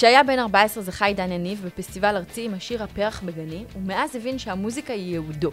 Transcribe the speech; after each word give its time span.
כשהיה 0.00 0.22
בן 0.22 0.38
14 0.38 0.82
זכה 0.82 1.06
עידן 1.06 1.32
יניב 1.32 1.62
בפסטיבל 1.66 2.16
ארצי 2.16 2.44
עם 2.44 2.54
השיר 2.54 2.82
הפרח 2.82 3.22
בגני, 3.22 3.64
ומאז 3.76 4.16
הבין 4.16 4.38
שהמוזיקה 4.38 4.92
היא 4.92 5.10
ייעודו. 5.10 5.50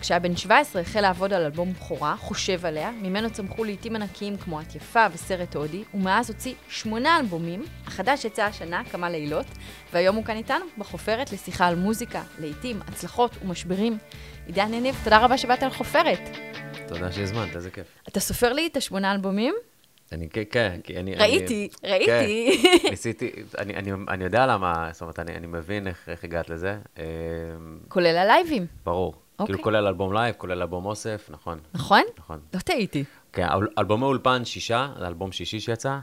כשהיה 0.00 0.18
בן 0.18 0.36
17 0.36 0.82
החל 0.82 1.00
לעבוד 1.00 1.32
על 1.32 1.44
אלבום 1.44 1.72
בכורה, 1.72 2.16
חושב 2.16 2.66
עליה, 2.66 2.90
ממנו 2.90 3.30
צמחו 3.30 3.64
לעיתים 3.64 3.96
ענקיים 3.96 4.36
כמו 4.36 4.60
את 4.60 4.74
יפה 4.74 5.06
וסרט 5.12 5.56
הודי, 5.56 5.84
ומאז 5.94 6.30
הוציא 6.30 6.54
שמונה 6.68 7.18
אלבומים, 7.18 7.64
החדש 7.86 8.24
יצא 8.24 8.42
השנה 8.44 8.82
כמה 8.84 9.10
לילות, 9.10 9.46
והיום 9.92 10.16
הוא 10.16 10.24
כאן 10.24 10.36
איתנו 10.36 10.64
בחופרת 10.78 11.32
לשיחה 11.32 11.66
על 11.66 11.74
מוזיקה, 11.74 12.22
לעיתים, 12.38 12.80
הצלחות 12.88 13.36
ומשברים. 13.42 13.98
עידן 14.46 14.74
יניב, 14.74 15.00
תודה 15.04 15.18
רבה 15.18 15.38
שבאת 15.38 15.62
לחופרת. 15.62 16.36
תודה 16.88 17.12
שהזמנת, 17.12 17.56
איזה 17.56 17.70
כיף. 17.70 17.86
אתה 18.08 18.20
סופר 18.20 18.52
לי 18.52 18.66
את 18.66 18.76
השמונה 18.76 19.12
אלבומים? 19.12 19.54
אני, 20.12 20.28
כן, 20.28 20.42
כן, 20.50 20.80
כי 20.84 20.96
אני... 21.00 21.14
ראיתי, 21.14 21.68
אני, 21.84 21.90
ראיתי. 21.92 22.62
כן, 22.82 22.88
ניסיתי, 22.90 23.30
אני, 23.58 23.76
אני, 23.76 23.90
אני 24.08 24.24
יודע 24.24 24.46
למה, 24.46 24.88
זאת 24.92 25.00
אומרת, 25.02 25.18
אני, 25.18 25.36
אני 25.36 25.46
מבין 25.46 25.86
איך, 25.86 26.08
איך 26.08 26.24
הגעת 26.24 26.50
לזה. 26.50 26.78
אה, 26.98 27.04
כולל 27.88 28.16
הלייבים, 28.16 28.66
ברור. 28.84 29.14
אוקיי. 29.38 29.46
כאילו, 29.54 29.62
כולל 29.64 29.86
אלבום 29.86 30.12
לייב, 30.12 30.34
כולל 30.38 30.60
אלבום 30.62 30.86
אוסף, 30.86 31.28
נכון. 31.32 31.58
נכון? 31.74 32.02
נכון. 32.18 32.40
לא 32.54 32.58
טעיתי. 32.60 33.04
כן, 33.32 33.44
אל- 33.48 33.68
אלבומי 33.78 34.04
אולפן 34.04 34.44
שישה, 34.44 34.88
זה 34.98 35.06
אלבום 35.06 35.32
שישי 35.32 35.60
שיצא, 35.60 35.98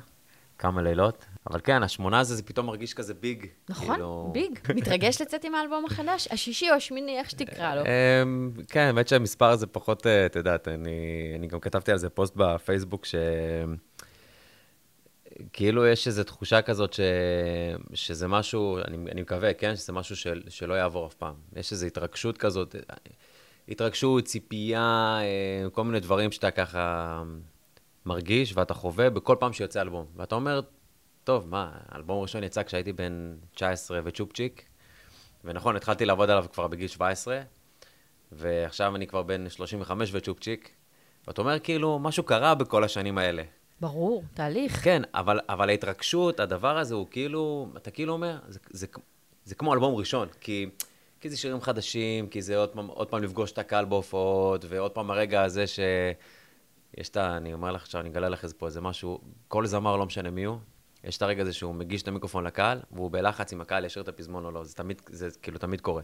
כמה 0.58 0.82
לילות. 0.82 1.26
אבל 1.50 1.60
כן, 1.64 1.84
השמונה 1.84 2.20
הזה, 2.20 2.36
זה 2.36 2.44
פתאום 2.44 2.66
מרגיש 2.66 2.94
כזה 2.94 3.14
big. 3.14 3.46
נכון, 3.70 3.96
כאילו- 3.96 4.30
big. 4.34 4.60
מתרגש 4.76 5.22
לצאת 5.22 5.46
עם 5.46 5.56
האלבום 5.56 5.86
החדש? 5.86 6.28
השישי 6.32 6.70
או 6.70 6.76
השמיני, 6.76 7.20
איך 7.20 7.30
שתקרא 7.30 7.76
לו. 7.76 7.82
אמ, 7.82 8.52
כן, 8.68 8.80
האמת 8.80 9.08
שהמספר 9.08 9.50
הזה 9.50 9.68
פחות, 9.68 10.08
אה, 10.08 10.26
את 10.26 10.36
יודעת, 10.36 10.68
אני, 10.68 11.34
אני 11.36 11.48
גם 11.48 11.60
כתבתי 11.60 11.92
על 11.92 11.98
זה 11.98 12.10
פוסט 12.10 12.34
בפייסבוק, 12.36 13.06
ש... 13.06 13.16
כאילו 15.54 15.88
יש 15.88 16.08
איזו 16.08 16.24
תחושה 16.24 16.62
כזאת 16.62 16.94
ש... 16.94 17.00
שזה 17.94 18.28
משהו, 18.28 18.78
אני, 18.88 18.98
אני 19.12 19.22
מקווה, 19.22 19.54
כן, 19.54 19.76
שזה 19.76 19.94
משהו 19.94 20.16
של... 20.16 20.42
שלא 20.50 20.74
יעבור 20.74 21.08
אף 21.08 21.14
פעם. 21.14 21.34
יש 21.56 21.72
איזו 21.72 21.86
התרגשות 21.86 22.38
כזאת, 22.38 22.76
התרגשות, 23.70 24.24
ציפייה, 24.24 25.20
אה, 25.22 25.70
כל 25.70 25.84
מיני 25.84 26.00
דברים 26.00 26.32
שאתה 26.32 26.52
ככה 26.52 27.24
מרגיש 28.06 28.58
ואתה 28.58 28.74
חווה 28.74 29.10
בכל 29.10 29.36
פעם 29.40 29.54
שיוצא 29.54 29.82
אלבום. 29.82 30.06
ואתה 30.16 30.36
אומר, 30.36 30.62
טוב, 31.28 31.48
מה, 31.48 31.72
האלבום 31.90 32.20
הראשון 32.20 32.44
יצא 32.44 32.64
כשהייתי 32.64 32.94
בן 32.94 33.36
19 33.54 34.00
וצ'ופצ'יק, 34.04 34.66
ונכון, 35.44 35.76
התחלתי 35.76 36.06
לעבוד 36.06 36.30
עליו 36.30 36.46
כבר 36.54 36.68
בגיל 36.68 36.88
17, 36.88 37.42
ועכשיו 38.32 38.96
אני 38.96 39.08
כבר 39.08 39.24
בן 39.24 39.50
35 39.50 40.10
וצ'ופצ'יק, 40.14 40.72
ואתה 41.28 41.42
אומר, 41.42 41.60
כאילו, 41.60 42.00
משהו 42.00 42.24
קרה 42.24 42.56
בכל 42.56 42.84
השנים 42.84 43.18
האלה. 43.18 43.44
ברור, 43.80 44.24
תהליך. 44.34 44.84
כן, 44.84 45.02
אבל, 45.14 45.40
אבל 45.50 45.70
ההתרגשות, 45.70 46.40
הדבר 46.40 46.78
הזה 46.78 46.96
הוא 46.96 47.08
כאילו, 47.12 47.68
אתה 47.78 47.92
כאילו 47.92 48.14
אומר, 48.14 48.40
זה, 48.48 48.60
זה, 48.70 48.88
זה 49.46 49.56
כמו 49.56 49.74
אלבום 49.74 49.96
ראשון, 49.96 50.28
כי, 50.42 50.70
כי 51.20 51.30
זה 51.30 51.38
שירים 51.38 51.62
חדשים, 51.62 52.28
כי 52.28 52.42
זה 52.42 52.58
עוד 52.58 52.70
פעם, 52.70 52.88
עוד 52.88 53.08
פעם 53.08 53.24
לפגוש 53.24 53.52
את 53.52 53.58
הקהל 53.58 53.86
בהופעות, 53.86 54.66
ועוד 54.70 54.92
פעם 54.92 55.12
הרגע 55.12 55.44
הזה 55.44 55.68
ש... 55.68 55.80
יש 56.98 57.10
את 57.10 57.18
ה... 57.18 57.38
אני 57.38 57.54
אומר 57.54 57.72
לך 57.72 57.82
עכשיו, 57.82 58.02
אני 58.02 58.10
אגלה 58.10 58.30
לך 58.30 58.44
איזה 58.44 58.54
פה 58.58 58.66
איזה 58.66 58.82
משהו, 58.82 59.22
כל 59.48 59.66
זמר, 59.66 59.98
לא 59.98 60.06
משנה 60.06 60.32
מי 60.32 60.44
הוא, 60.44 60.58
יש 61.04 61.18
את 61.18 61.22
הרגע 61.22 61.42
הזה 61.42 61.54
שהוא 61.54 61.76
מגיש 61.76 62.02
את 62.02 62.08
המיקרופון 62.08 62.44
לקהל, 62.44 62.80
והוא 62.92 63.12
בלחץ 63.12 63.54
אם 63.54 63.62
הקהל 63.62 63.86
ישאיר 63.86 64.04
את 64.04 64.08
הפזמון 64.08 64.46
או 64.46 64.52
לא, 64.52 64.64
זה 64.64 64.76
תמיד, 64.76 65.02
זה 65.10 65.28
כאילו 65.42 65.58
תמיד 65.58 65.82
קורה. 65.82 66.02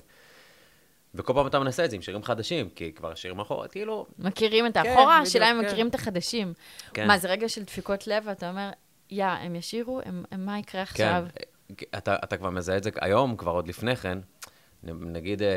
וכל 1.15 1.33
פעם 1.33 1.47
אתה 1.47 1.59
מנסה 1.59 1.85
את 1.85 1.89
זה 1.89 1.95
עם 1.95 2.01
שירים 2.01 2.23
חדשים, 2.23 2.69
כי 2.69 2.91
כבר 2.93 3.11
השירים 3.11 3.39
אחורה, 3.39 3.67
כאילו, 3.67 4.05
מכירים 4.19 4.65
את 4.67 4.73
כן, 4.77 4.79
האחורה, 4.89 5.19
השאלה 5.19 5.51
אם 5.51 5.59
כן. 5.59 5.65
מכירים 5.65 5.87
את 5.87 5.95
החדשים. 5.95 6.53
כן. 6.93 7.07
מה, 7.07 7.17
זה 7.17 7.27
רגע 7.29 7.49
של 7.49 7.63
דפיקות 7.63 8.07
לב, 8.07 8.23
ואתה 8.27 8.49
אומר, 8.49 8.69
יא, 9.09 9.25
הם 9.25 9.55
ישירו, 9.55 10.01
הם- 10.05 10.23
הם- 10.31 10.45
מה 10.45 10.59
יקרה 10.59 10.81
עכשיו? 10.81 11.25
כן, 11.77 11.85
אתה, 11.97 12.15
אתה 12.23 12.37
כבר 12.37 12.49
מזהה 12.49 12.77
את 12.77 12.83
זה 12.83 12.89
היום, 13.01 13.37
כבר 13.37 13.51
עוד 13.51 13.67
לפני 13.67 13.95
כן. 13.95 14.17
נגיד, 14.83 15.41
אה, 15.41 15.49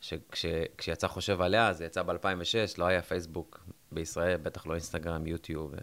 שכשיצא 0.00 1.06
חושב 1.08 1.40
עליה, 1.40 1.72
זה 1.72 1.84
יצא 1.84 2.02
ב-2006, 2.02 2.74
לא 2.78 2.84
היה 2.84 3.02
פייסבוק 3.02 3.60
בישראל, 3.94 4.36
בטח 4.36 4.66
לא 4.66 4.72
אינסטגרם, 4.72 5.26
יוטיוב. 5.26 5.74
אה, 5.74 5.78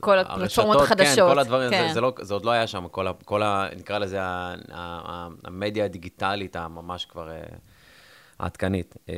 כל 0.00 0.18
הפלטפורמות 0.18 0.76
הרשתות, 0.76 0.98
כן, 0.98 1.04
החדשות, 1.04 1.32
כל 1.32 1.38
הדברים, 1.38 1.70
כן. 1.70 1.88
זה, 1.88 1.94
זה, 1.94 2.00
לא, 2.00 2.12
זה 2.20 2.34
עוד 2.34 2.44
לא 2.44 2.50
היה 2.50 2.66
שם, 2.66 2.88
כל, 2.88 3.06
ה, 3.06 3.12
כל 3.24 3.42
ה, 3.42 3.68
נקרא 3.76 3.98
לזה, 3.98 4.22
ה, 4.22 4.24
ה, 4.24 4.54
ה, 4.72 5.28
המדיה 5.44 5.84
הדיגיטלית 5.84 6.56
הממש 6.56 7.04
כבר 7.04 7.28
העדכנית. 8.38 8.94
אה, 9.08 9.14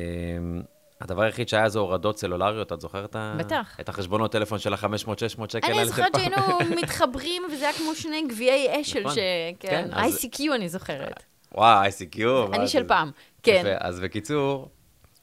הדבר 1.01 1.21
היחיד 1.21 1.49
שהיה 1.49 1.69
זה 1.69 1.79
הורדות 1.79 2.19
סלולריות, 2.19 2.73
את 2.73 2.81
זוכרת? 2.81 3.15
בטח. 3.37 3.77
את 3.79 3.89
החשבונות 3.89 4.31
טלפון 4.31 4.59
של 4.59 4.73
ה-500-600 4.73 5.49
שקל 5.49 5.73
אני 5.73 5.85
זוכרת. 5.85 6.15
שהיינו 6.15 6.35
מתחברים, 6.81 7.43
וזה 7.51 7.65
היה 7.65 7.73
כמו 7.73 7.95
שני 7.95 8.27
גביעי 8.27 8.81
אשל, 8.81 8.99
נכון. 8.99 9.15
ש... 9.15 9.17
כן, 9.59 9.89
כן, 9.91 9.97
ICQ 9.97 10.55
אני 10.55 10.69
זוכרת. 10.69 11.23
וואו, 11.51 11.85
ICQ. 11.85 12.19
אני? 12.53 12.67
של 12.67 12.87
פעם, 12.87 13.11
כן. 13.43 13.75
אז 13.79 13.99
בקיצור, 13.99 14.69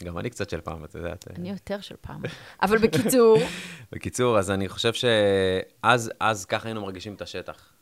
גם 0.04 0.18
אני 0.18 0.30
קצת 0.30 0.50
של 0.50 0.60
פעם, 0.60 0.84
את 0.84 0.94
יודעת. 0.94 1.26
אני 1.36 1.50
יותר 1.50 1.80
של 1.80 1.94
פעם. 2.00 2.22
אבל 2.62 2.78
בקיצור, 2.78 3.38
בקיצור, 3.92 4.38
אז 4.38 4.50
אני 4.50 4.68
חושב 4.68 4.92
שאז 4.92 6.12
אז 6.20 6.44
ככה 6.44 6.68
היינו 6.68 6.80
מרגישים 6.80 7.14
את 7.14 7.22
השטח. 7.22 7.72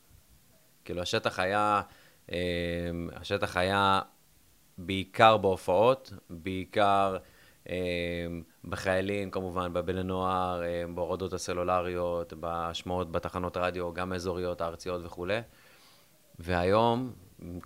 כאילו, 0.84 1.02
השטח 1.02 1.38
היה, 1.38 1.82
אה, 2.32 2.38
השטח 3.14 3.56
היה 3.56 4.00
בעיקר 4.78 5.36
בהופעות, 5.36 6.12
בעיקר 6.30 7.16
אה, 7.68 7.76
בחיילים, 8.64 9.30
כמובן, 9.30 9.72
בבני 9.72 10.02
נוער, 10.02 10.62
אה, 10.62 10.84
בהורדות 10.94 11.32
הסלולריות, 11.32 12.32
בהשמעות 12.32 13.12
בתחנות 13.12 13.56
הרדיו, 13.56 13.92
גם 13.92 14.12
האזוריות, 14.12 14.60
הארציות 14.60 15.00
וכולי. 15.04 15.40
והיום, 16.38 17.12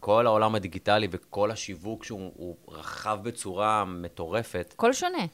כל 0.00 0.26
העולם 0.26 0.54
הדיגיטלי 0.54 1.08
וכל 1.10 1.50
השיווק 1.50 2.04
שהוא 2.04 2.32
הוא 2.36 2.56
רחב 2.68 3.18
בצורה 3.22 3.84
מטורפת, 3.84 4.70
הכל 4.74 4.92
שונה. 4.92 5.26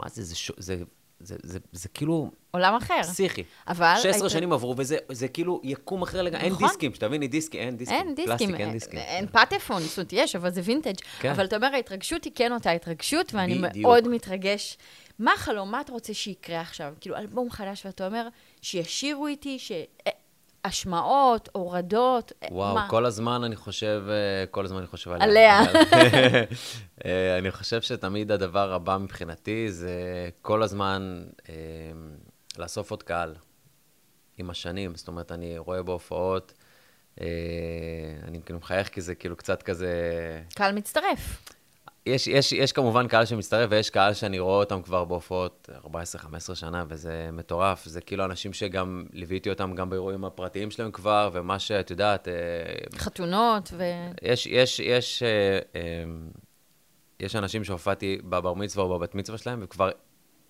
מה 0.00 0.08
זה, 0.08 0.22
זה, 0.24 0.36
ש... 0.36 0.52
זה, 0.56 0.76
זה, 1.20 1.36
זה, 1.42 1.58
זה 1.72 1.88
כאילו 1.88 2.30
עולם 2.50 2.74
אחר. 2.74 3.02
פסיכי. 3.02 3.42
אבל... 3.68 3.94
16 3.96 4.12
היית- 4.22 4.30
שנים 4.32 4.52
עברו, 4.52 4.74
וזה 4.78 4.96
זה 5.12 5.28
כאילו 5.28 5.60
יקום 5.64 6.02
אחר 6.02 6.22
לגמרי. 6.22 6.44
אין 6.44 6.52
נכון. 6.52 6.66
דיסקים, 6.68 6.94
שתביני, 6.94 7.28
דיסקים, 7.28 7.60
אין 7.60 7.76
דיסקים. 7.76 7.98
אין 7.98 8.14
דיסקים, 8.14 8.26
פלסטיק, 8.38 8.50
אין 8.50 8.60
אין- 8.60 8.72
דיסקים. 8.72 8.98
אין 8.98 9.26
פטפון, 9.26 9.82
זאת 9.82 9.98
אומרת, 9.98 10.12
יש, 10.12 10.36
אבל 10.36 10.50
זה 10.50 10.60
וינטג'. 10.64 10.94
כן. 11.20 11.30
אבל 11.30 11.44
אתה 11.44 11.56
אומר, 11.56 11.68
ההתרגשות 11.74 12.24
היא 12.24 12.32
כן 12.34 12.52
אותה 12.52 12.70
התרגשות, 12.70 13.34
ואני 13.34 13.58
בדיוק. 13.58 13.86
מאוד 13.86 14.08
מתרגש. 14.08 14.78
מה 15.18 15.32
החלום, 15.32 15.70
מה 15.70 15.80
אתה 15.80 15.92
רוצה 15.92 16.14
שיקרה 16.14 16.60
עכשיו? 16.60 16.94
כאילו, 17.00 17.16
אלבום 17.16 17.50
חדש, 17.50 17.86
ואתה 17.86 18.06
אומר, 18.06 18.28
שישירו 18.62 19.26
איתי, 19.26 19.58
ש... 19.58 19.72
השמעות, 20.68 21.48
הורדות, 21.52 22.32
אה, 22.42 22.48
וואו, 22.50 22.74
מה? 22.74 22.86
כל 22.90 23.06
הזמן 23.06 23.44
אני 23.44 23.56
חושב, 23.56 24.02
אה, 24.08 24.46
כל 24.46 24.64
הזמן 24.64 24.78
אני 24.78 24.86
חושב 24.86 25.10
עליה. 25.10 25.26
עליה. 25.26 25.60
אה, 27.04 27.38
אני 27.38 27.50
חושב 27.50 27.82
שתמיד 27.82 28.32
הדבר 28.32 28.72
הבא 28.72 28.96
מבחינתי 28.96 29.70
זה 29.70 29.92
כל 30.42 30.62
הזמן 30.62 31.24
אה, 31.48 31.54
לאסוף 32.58 32.90
עוד 32.90 33.02
קהל 33.02 33.34
עם 34.38 34.50
השנים. 34.50 34.94
זאת 34.94 35.08
אומרת, 35.08 35.32
אני 35.32 35.58
רואה 35.58 35.82
בהופעות, 35.82 36.52
אה, 37.20 37.26
אני 38.24 38.40
כאילו 38.44 38.58
מחייך 38.58 38.88
כי 38.88 39.00
זה 39.00 39.14
כאילו 39.14 39.36
קצת 39.36 39.62
כזה... 39.62 39.92
קהל 40.54 40.74
מצטרף. 40.74 41.42
יש, 42.08 42.26
יש, 42.26 42.52
יש 42.52 42.72
כמובן 42.72 43.08
קהל 43.08 43.24
שמצטרף, 43.24 43.68
ויש 43.70 43.90
קהל 43.90 44.14
שאני 44.14 44.38
רואה 44.38 44.56
אותם 44.56 44.82
כבר 44.82 45.04
בהופעות 45.04 45.68
14-15 45.84 46.54
שנה, 46.54 46.84
וזה 46.88 47.28
מטורף. 47.32 47.84
זה 47.84 48.00
כאילו 48.00 48.24
אנשים 48.24 48.52
שגם 48.52 49.04
ליוויתי 49.12 49.50
אותם 49.50 49.74
גם 49.74 49.90
באירועים 49.90 50.24
הפרטיים 50.24 50.70
שלהם 50.70 50.90
כבר, 50.90 51.30
ומה 51.32 51.58
שאת 51.58 51.90
יודעת, 51.90 52.28
אה, 52.28 52.34
חתונות 52.98 53.70
ו... 53.72 53.84
יש, 54.22 54.46
יש, 54.46 54.80
יש, 54.80 55.22
אה, 55.22 55.58
אה, 55.76 55.80
יש 57.20 57.36
אנשים 57.36 57.64
שהופעתי 57.64 58.18
בבר 58.24 58.54
מצווה 58.54 58.84
או 58.84 58.98
בבת 58.98 59.14
מצווה 59.14 59.38
שלהם, 59.38 59.60
וכבר 59.62 59.90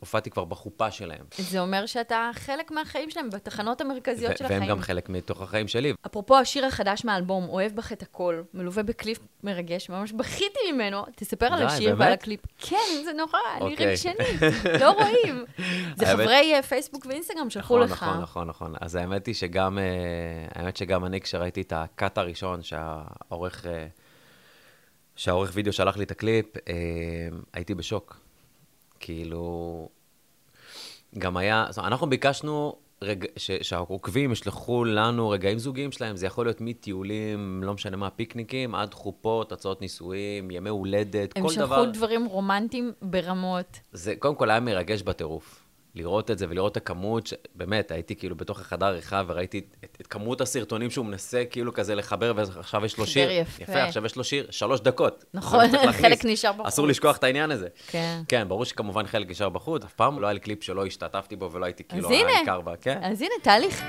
הופעתי 0.00 0.30
כבר 0.30 0.44
בחופה 0.44 0.90
שלהם. 0.90 1.24
זה 1.38 1.60
אומר 1.60 1.86
שאתה 1.86 2.30
חלק 2.34 2.70
מהחיים 2.70 3.10
שלהם, 3.10 3.30
בתחנות 3.30 3.80
המרכזיות 3.80 4.38
של 4.38 4.44
ו- 4.44 4.48
והם 4.48 4.62
החיים. 4.62 4.76
גם 4.76 4.82
חלק 4.82 5.08
מתוך 5.08 5.42
החיים 5.42 5.68
שלי. 5.68 5.92
אפרופו 6.06 6.36
השיר 6.36 6.66
החדש 6.66 7.04
מהאלבום, 7.04 7.48
אוהב 7.48 7.72
בך 7.72 7.92
את 7.92 8.02
הכל, 8.02 8.42
מלווה 8.54 8.82
בקליפ 8.82 9.18
מרגש, 9.44 9.88
ממש 9.88 10.12
בכיתי 10.12 10.72
ממנו. 10.72 11.04
תספר 11.16 11.46
על 11.46 11.66
השיר? 11.66 11.94
ועל 11.98 12.12
הקליפ. 12.12 12.40
כן, 12.58 12.76
זה 13.04 13.12
נורא, 13.12 13.38
אני 13.56 13.72
אוקיי. 13.72 13.86
רגשנית, 13.86 14.18
לא 14.80 14.90
רואים. 14.90 15.44
זה 15.96 16.06
חברי 16.06 16.54
אה, 16.54 16.62
פייסבוק 16.62 17.06
ואינסטגרם 17.06 17.50
שלחו 17.50 17.78
נכון, 17.78 17.90
לך. 17.90 18.02
נכון, 18.02 18.20
נכון, 18.20 18.48
נכון. 18.48 18.74
אז 18.80 18.94
האמת 18.94 19.26
היא 19.26 19.34
שגם, 19.34 19.78
אה, 19.78 19.84
האמת 20.54 20.76
שגם 20.76 21.04
אני, 21.04 21.20
כשראיתי 21.20 21.60
את 21.60 21.72
הקאט 21.76 22.18
הראשון, 22.18 22.62
שהעורך 22.62 23.66
אה, 23.66 23.86
שהעורך 25.16 25.50
וידאו 25.54 25.72
שלח 25.72 25.96
לי 25.96 26.04
את 26.04 26.10
הקליפ, 26.10 26.56
אה, 26.56 26.72
הייתי 27.52 27.74
בשוק. 27.74 28.27
כאילו, 29.00 29.88
גם 31.18 31.36
היה, 31.36 31.66
זאת 31.68 31.78
אומרת, 31.78 31.92
אנחנו 31.92 32.10
ביקשנו 32.10 32.76
רג... 33.02 33.24
ש... 33.36 33.50
שהעוקבים 33.50 34.32
ישלחו 34.32 34.84
לנו 34.84 35.28
רגעים 35.28 35.58
זוגיים 35.58 35.92
שלהם, 35.92 36.16
זה 36.16 36.26
יכול 36.26 36.46
להיות 36.46 36.60
מטיולים, 36.60 37.60
לא 37.64 37.74
משנה 37.74 37.96
מה, 37.96 38.10
פיקניקים, 38.10 38.74
עד 38.74 38.94
חופות, 38.94 39.52
הצעות 39.52 39.80
נישואים, 39.80 40.50
ימי 40.50 40.68
הולדת, 40.68 41.32
כל 41.32 41.40
דבר. 41.40 41.74
הם 41.76 41.80
שלחו 41.82 41.86
דברים 41.92 42.24
רומנטיים 42.24 42.92
ברמות. 43.02 43.80
זה 43.92 44.14
קודם 44.18 44.34
כל 44.34 44.50
היה 44.50 44.60
מרגש 44.60 45.02
בטירוף. 45.02 45.67
לראות 45.94 46.30
את 46.30 46.38
זה 46.38 46.46
ולראות 46.48 46.72
את 46.72 46.76
הכמות, 46.76 47.26
ש... 47.26 47.34
באמת, 47.54 47.90
הייתי 47.90 48.16
כאילו 48.16 48.36
בתוך 48.36 48.60
החדר 48.60 48.86
עריכה 48.86 49.22
וראיתי 49.26 49.58
את, 49.58 49.96
את 50.00 50.06
כמות 50.06 50.40
הסרטונים 50.40 50.90
שהוא 50.90 51.06
מנסה 51.06 51.42
כאילו 51.50 51.74
כזה 51.74 51.94
לחבר, 51.94 52.32
ועכשיו 52.36 52.84
יש 52.84 52.98
לו 52.98 53.06
שיר. 53.06 53.30
יפה. 53.30 53.62
יפה, 53.62 53.82
עכשיו 53.82 54.06
יש 54.06 54.16
לו 54.16 54.24
שיר, 54.24 54.46
שלוש 54.50 54.80
דקות. 54.80 55.24
נכון, 55.34 55.64
חלק. 55.92 56.24
נשאר 56.24 56.52
בחוץ. 56.52 56.66
אסור 56.66 56.86
לשכוח 56.86 57.16
את 57.16 57.24
העניין 57.24 57.50
הזה. 57.50 57.68
כן. 57.86 58.22
כן, 58.28 58.48
ברור 58.48 58.64
שכמובן 58.64 59.06
חלק 59.06 59.30
נשאר 59.30 59.48
בחוץ, 59.48 59.84
אף 59.84 59.92
פעם 59.92 60.20
לא 60.20 60.26
היה 60.26 60.34
לי 60.34 60.40
קליפ 60.40 60.64
שלא 60.64 60.86
השתתפתי 60.86 61.36
בו 61.36 61.52
ולא 61.52 61.64
הייתי 61.64 61.84
כאילו. 61.84 62.10
העיקר 62.10 62.60
בה, 62.60 62.76
כן? 62.76 62.98
אז 63.02 63.22
הנה, 63.22 63.34
תהליך. 63.42 63.82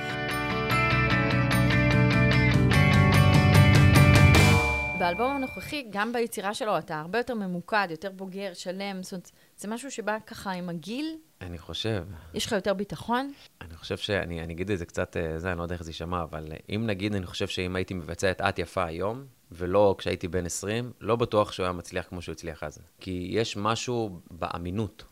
באלבום 4.99 5.35
הנוכחי, 5.35 5.85
גם 5.89 6.13
ביצירה 6.13 6.53
שלו, 6.53 6.77
אתה 6.77 6.99
הרבה 6.99 7.17
יותר 7.19 7.33
ממוקד, 7.33 7.87
יותר 7.89 8.11
בוגר, 8.11 8.53
שלם, 8.53 9.03
זאת 9.03 9.11
אומרת, 9.11 9.31
זה 9.59 9.67
משהו 9.67 9.91
שבא 9.91 10.17
ככה 10.27 10.51
עם 10.51 10.69
הגיל, 10.69 11.17
אני 11.41 11.57
חושב, 11.57 12.05
יש 12.33 12.45
לך 12.45 12.51
יותר 12.51 12.73
ביטחון. 12.73 13.31
אני 13.61 13.75
חושב 13.77 13.97
שאני 13.97 14.43
אני 14.43 14.53
אגיד 14.53 14.71
את 14.71 14.77
זה 14.77 14.85
קצת, 14.85 15.17
אה, 15.17 15.39
זה, 15.39 15.51
אני 15.51 15.57
לא 15.57 15.63
יודע 15.63 15.75
איך 15.75 15.83
זה 15.83 15.89
יישמע, 15.89 16.23
אבל 16.23 16.51
אה, 16.51 16.75
אם 16.75 16.83
נגיד, 16.85 17.15
אני 17.15 17.25
חושב 17.25 17.47
שאם 17.47 17.75
הייתי 17.75 17.93
מבצע 17.93 18.31
את 18.31 18.41
את 18.41 18.59
יפה 18.59 18.85
היום, 18.85 19.25
ולא 19.51 19.95
כשהייתי 19.97 20.27
בן 20.27 20.45
20, 20.45 20.91
לא 20.99 21.15
בטוח 21.15 21.51
שהוא 21.51 21.63
היה 21.63 21.73
מצליח 21.73 22.07
כמו 22.07 22.21
שהוא 22.21 22.33
הצליח 22.33 22.63
אז. 22.63 22.79
כי 22.99 23.27
יש 23.31 23.57
משהו 23.57 24.19
באמינות. 24.31 25.03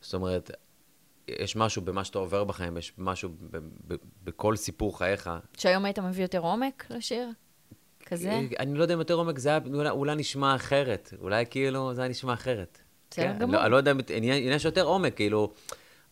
זאת 0.00 0.14
אומרת, 0.14 0.50
יש 1.28 1.56
משהו 1.56 1.82
במה 1.82 2.04
שאתה 2.04 2.18
עובר 2.18 2.44
בחיים, 2.44 2.76
יש 2.76 2.92
משהו 2.98 3.28
ב- 3.50 3.56
ב- 3.86 3.96
בכל 4.24 4.56
סיפור 4.56 4.98
חייך. 4.98 5.30
שהיום 5.56 5.84
היית 5.84 5.98
מביא 5.98 6.24
יותר 6.24 6.38
עומק 6.38 6.86
לשיר? 6.90 7.28
כזה? 8.06 8.40
אני 8.58 8.74
לא 8.74 8.82
יודע 8.82 8.94
אם 8.94 8.98
יותר 8.98 9.14
עומק 9.14 9.38
זה 9.38 9.48
היה 9.48 9.90
אולי 9.90 10.14
נשמע 10.14 10.54
אחרת. 10.54 11.14
אולי 11.18 11.44
כאילו 11.50 11.94
זה 11.94 12.00
היה 12.02 12.10
נשמע 12.10 12.32
אחרת. 12.32 12.81
בסדר 13.12 13.26
כן, 13.26 13.38
גמור. 13.38 13.54
לא, 13.54 13.62
אני 13.62 13.70
לא 13.70 13.76
יודע 13.76 13.90
אם 13.90 13.98
עניין 14.10 14.52
יש 14.52 14.64
יותר 14.64 14.82
עומק, 14.82 15.16
כאילו, 15.16 15.52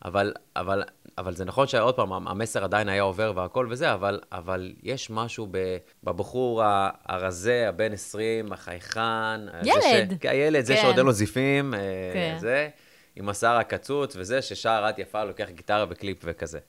אבל, 0.05 0.33
אבל, 0.55 0.83
אבל 1.17 1.35
זה 1.35 1.45
נכון 1.45 1.67
שעוד 1.67 1.95
פעם, 1.95 2.27
המסר 2.27 2.63
עדיין 2.63 2.89
היה 2.89 3.01
עובר 3.01 3.33
והכל 3.35 3.67
וזה, 3.69 3.93
אבל, 3.93 4.19
אבל 4.31 4.73
יש 4.83 5.09
משהו 5.09 5.47
ב, 5.51 5.77
בבחור 6.03 6.63
הרזה, 7.05 7.69
הבן 7.69 7.93
20, 7.93 8.53
החייכן. 8.53 9.41
ילד. 9.63 10.11
ש, 10.11 10.17
כן, 10.19 10.29
הילד, 10.29 10.65
זה 10.65 10.75
כן. 10.75 10.81
שעוד 10.81 10.97
אין 10.97 11.05
לו 11.05 11.11
זיפים, 11.11 11.73
אה, 11.73 11.79
כן. 12.13 12.35
זה, 12.39 12.69
עם 13.15 13.29
השיער 13.29 13.57
הקצוץ 13.57 14.15
וזה, 14.15 14.41
ששר 14.41 14.85
את 14.89 14.99
יפה, 14.99 15.23
לוקח 15.23 15.49
גיטרה 15.49 15.85
וקליפ 15.89 16.17
וכזה. 16.23 16.59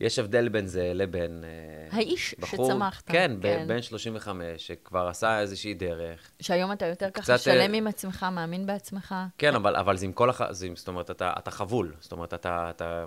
יש 0.00 0.18
הבדל 0.18 0.48
בין 0.48 0.66
זה 0.66 0.90
לבין... 0.94 1.44
אה, 1.44 1.96
האיש 1.96 2.34
בחור, 2.38 2.70
שצמחת. 2.70 3.02
כן, 3.06 3.32
כן. 3.42 3.64
בן 3.68 3.82
35, 3.82 4.42
שכבר 4.56 5.08
עשה 5.08 5.40
איזושהי 5.40 5.74
דרך. 5.74 6.30
שהיום 6.40 6.72
אתה 6.72 6.86
יותר 6.86 7.10
ככה 7.10 7.22
קצת, 7.22 7.40
שלם 7.40 7.72
אה, 7.72 7.78
עם 7.78 7.86
עצמך, 7.86 8.26
מאמין 8.32 8.66
בעצמך. 8.66 9.14
כן, 9.38 9.54
אבל, 9.54 9.76
אבל 9.76 9.96
זה 9.96 10.06
עם 10.06 10.12
כל 10.12 10.30
הח... 10.30 10.52
זה, 10.52 10.68
זאת 10.74 10.88
אומרת, 10.88 11.10
אתה, 11.10 11.32
אתה 11.38 11.50
חבול. 11.50 11.94
זאת 12.00 12.12
אומרת, 12.12 12.34
אתה, 12.34 12.70
אתה, 12.70 13.04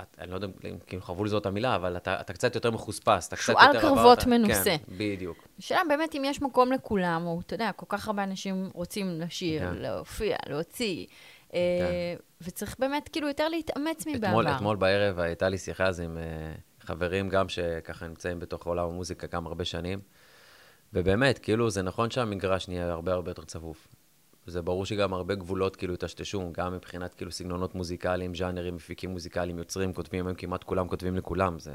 את, 0.00 0.16
אני 0.20 0.30
לא 0.30 0.34
יודע 0.34 0.46
אם 0.64 0.76
כאילו 0.86 1.02
חבול 1.02 1.28
זאת 1.28 1.46
המילה, 1.46 1.74
אבל 1.74 1.96
אתה, 1.96 2.20
אתה 2.20 2.32
קצת 2.32 2.54
יותר 2.54 2.70
מחוספס, 2.70 3.28
אתה 3.28 3.36
קצת 3.36 3.44
שועל 3.44 3.66
יותר 3.74 3.80
קרבות 3.80 3.98
עברת- 4.18 4.26
מנוסה. 4.26 4.64
כן, 4.64 4.76
בדיוק. 4.88 5.48
השאלה 5.58 5.80
באמת 5.88 6.14
אם 6.14 6.22
יש 6.24 6.42
מקום 6.42 6.72
לכולם, 6.72 7.26
או 7.26 7.40
אתה 7.46 7.54
יודע, 7.54 7.70
כל 7.76 7.86
כך 7.88 8.06
הרבה 8.06 8.24
אנשים 8.24 8.70
רוצים 8.74 9.20
לשיר, 9.20 9.60
כן. 9.60 9.74
להופיע, 9.76 10.36
להוציא, 10.48 11.06
אה, 11.54 12.14
וצריך 12.40 12.76
באמת 12.78 13.08
כאילו 13.08 13.28
יותר 13.28 13.48
להתאמץ 13.48 14.06
מבעבר. 14.06 14.28
אתמול, 14.28 14.48
אתמול 14.48 14.76
בערב 14.76 15.18
הייתה 15.18 15.48
לי 15.48 15.58
שיחה 15.58 15.84
אז 15.84 16.00
עם 16.00 16.18
אה, 16.18 16.52
חברים 16.80 17.28
גם 17.28 17.48
שככה 17.48 18.08
נמצאים 18.08 18.38
בתוך 18.38 18.66
עולם 18.66 18.88
המוזיקה 18.88 19.26
גם 19.26 19.46
הרבה 19.46 19.64
שנים, 19.64 20.00
ובאמת, 20.92 21.38
כאילו, 21.38 21.70
זה 21.70 21.82
נכון 21.82 22.10
שהמגרש 22.10 22.68
נהיה 22.68 22.92
הרבה 22.92 23.12
הרבה 23.12 23.30
יותר 23.30 23.44
צפוף. 23.44 23.88
זה 24.46 24.62
ברור 24.62 24.86
שגם 24.86 25.12
הרבה 25.12 25.34
גבולות 25.34 25.76
כאילו 25.76 25.94
יטשטשו, 25.94 26.50
גם 26.52 26.72
מבחינת 26.72 27.14
כאילו 27.14 27.32
סגנונות 27.32 27.74
מוזיקליים, 27.74 28.34
ז'אנרים, 28.34 28.76
מפיקים 28.76 29.10
מוזיקליים, 29.10 29.58
יוצרים, 29.58 29.92
כותבים, 29.92 30.26
הם 30.28 30.34
כמעט 30.34 30.64
כולם 30.64 30.88
כותבים 30.88 31.16
לכולם. 31.16 31.58
זה 31.58 31.72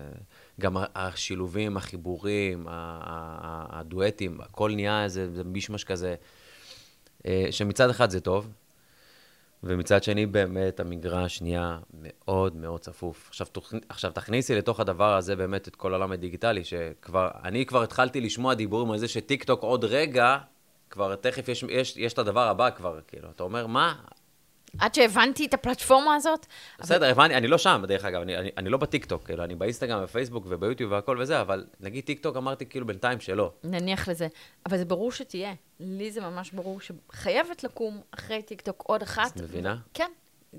גם 0.62 0.78
השילובים, 0.96 1.78
החיבורים, 1.78 2.66
הדואטים, 2.70 4.42
הכל 4.42 4.72
נהיה 4.76 5.04
איזה 5.04 5.32
זה 5.36 5.44
מישמש 5.44 5.84
כזה, 5.84 6.16
אה, 7.26 7.48
שמצד 7.52 7.90
אחד 7.90 8.10
זה 8.10 8.22
טוב, 8.22 8.50
ומצד 9.66 10.04
שני, 10.04 10.26
באמת, 10.26 10.80
המגרש 10.80 11.42
נהיה 11.42 11.78
מאוד 11.94 12.56
מאוד 12.56 12.80
צפוף. 12.80 13.28
עכשיו, 13.30 13.48
תוכ... 13.48 13.74
עכשיו, 13.90 14.12
תכניסי 14.12 14.56
לתוך 14.56 14.80
הדבר 14.80 15.16
הזה 15.16 15.36
באמת 15.36 15.68
את 15.68 15.76
כל 15.76 15.94
העולם 15.94 16.12
הדיגיטלי, 16.12 16.64
שכבר, 16.64 17.28
אני 17.44 17.66
כבר 17.66 17.84
התחלתי 17.84 18.22
לשמוע 18.22 18.54
דיבורים 18.54 18.92
על 18.92 18.98
זה 18.98 19.08
שטיק 19.08 19.44
טוק 19.44 19.62
עוד 19.62 19.86
רגע, 19.86 20.38
כבר 20.90 21.16
תכף 21.16 21.48
יש, 21.48 21.64
יש, 21.70 21.98
יש 21.98 22.14
את 22.14 22.20
הדבר 22.20 22.48
הבא 22.48 22.70
כבר, 22.70 23.00
כאילו, 23.08 23.30
אתה 23.30 23.44
אומר, 23.44 23.68
מה? 23.68 23.96
עד 24.80 24.94
שהבנתי 24.94 25.46
את 25.46 25.54
הפלטפורמה 25.54 26.16
הזאת, 26.16 26.46
בסדר, 26.80 27.10
הבנתי, 27.10 27.36
אני 27.36 27.48
לא 27.48 27.58
שם, 27.58 27.84
דרך 27.88 28.06
אגב, 28.06 28.22
אני, 28.22 28.38
אני, 28.38 28.50
אני 28.58 28.70
לא 28.70 28.78
בטיקטוק, 28.78 29.24
כאילו, 29.24 29.44
אני 29.44 29.56
באינסטגרם, 29.56 30.04
בפייסבוק 30.04 30.46
וביוטיוב 30.50 30.92
והכל 30.92 31.18
וזה, 31.22 31.42
אבל 31.42 31.66
נגיד 31.80 32.04
טיקטוק 32.04 32.38
אמרתי 32.38 32.66
כאילו 32.66 32.88
בינתיים 32.88 33.20
שלא. 33.20 33.52
נניח 33.64 34.08
לזה. 34.08 34.28
אבל 34.66 34.78
זה 34.78 34.86
ברור 34.86 35.12
שתהיה. 35.12 35.54
לי 35.80 36.12
זה 36.12 36.22
ממש 36.22 36.52
ברור 36.52 36.80
שחייבת 36.82 37.64
לקום 37.64 38.02
אחרי 38.12 38.42
טיקטוק 38.42 38.84
עוד 38.88 39.02
אחת. 39.02 39.36
את 39.36 39.42
מבינה? 39.42 39.78
כן. 39.94 40.12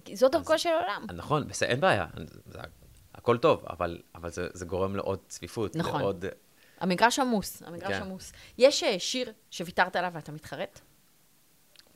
כי 0.05 0.17
זו 0.17 0.29
דרכו 0.29 0.59
של 0.59 0.69
עולם. 0.69 1.07
נכון, 1.15 1.49
בסדר, 1.49 1.69
אין 1.69 1.81
בעיה, 1.81 2.07
זה, 2.47 2.59
הכל 3.15 3.39
טוב, 3.39 3.65
אבל, 3.71 3.99
אבל 4.15 4.31
זה, 4.31 4.47
זה 4.53 4.65
גורם 4.65 4.97
לעוד 4.97 5.19
צפיפות, 5.29 5.77
נכון. 5.77 6.01
לעוד... 6.01 6.25
המגרש 6.81 7.19
עמוס, 7.19 7.63
המגרש 7.63 7.93
כן. 7.93 8.03
עמוס. 8.03 8.33
יש 8.59 8.83
אה, 8.83 8.99
שיר 8.99 9.33
שוויתרת 9.51 9.97
עליו 9.97 10.11
ואתה 10.15 10.33
מתחרט? 10.33 10.81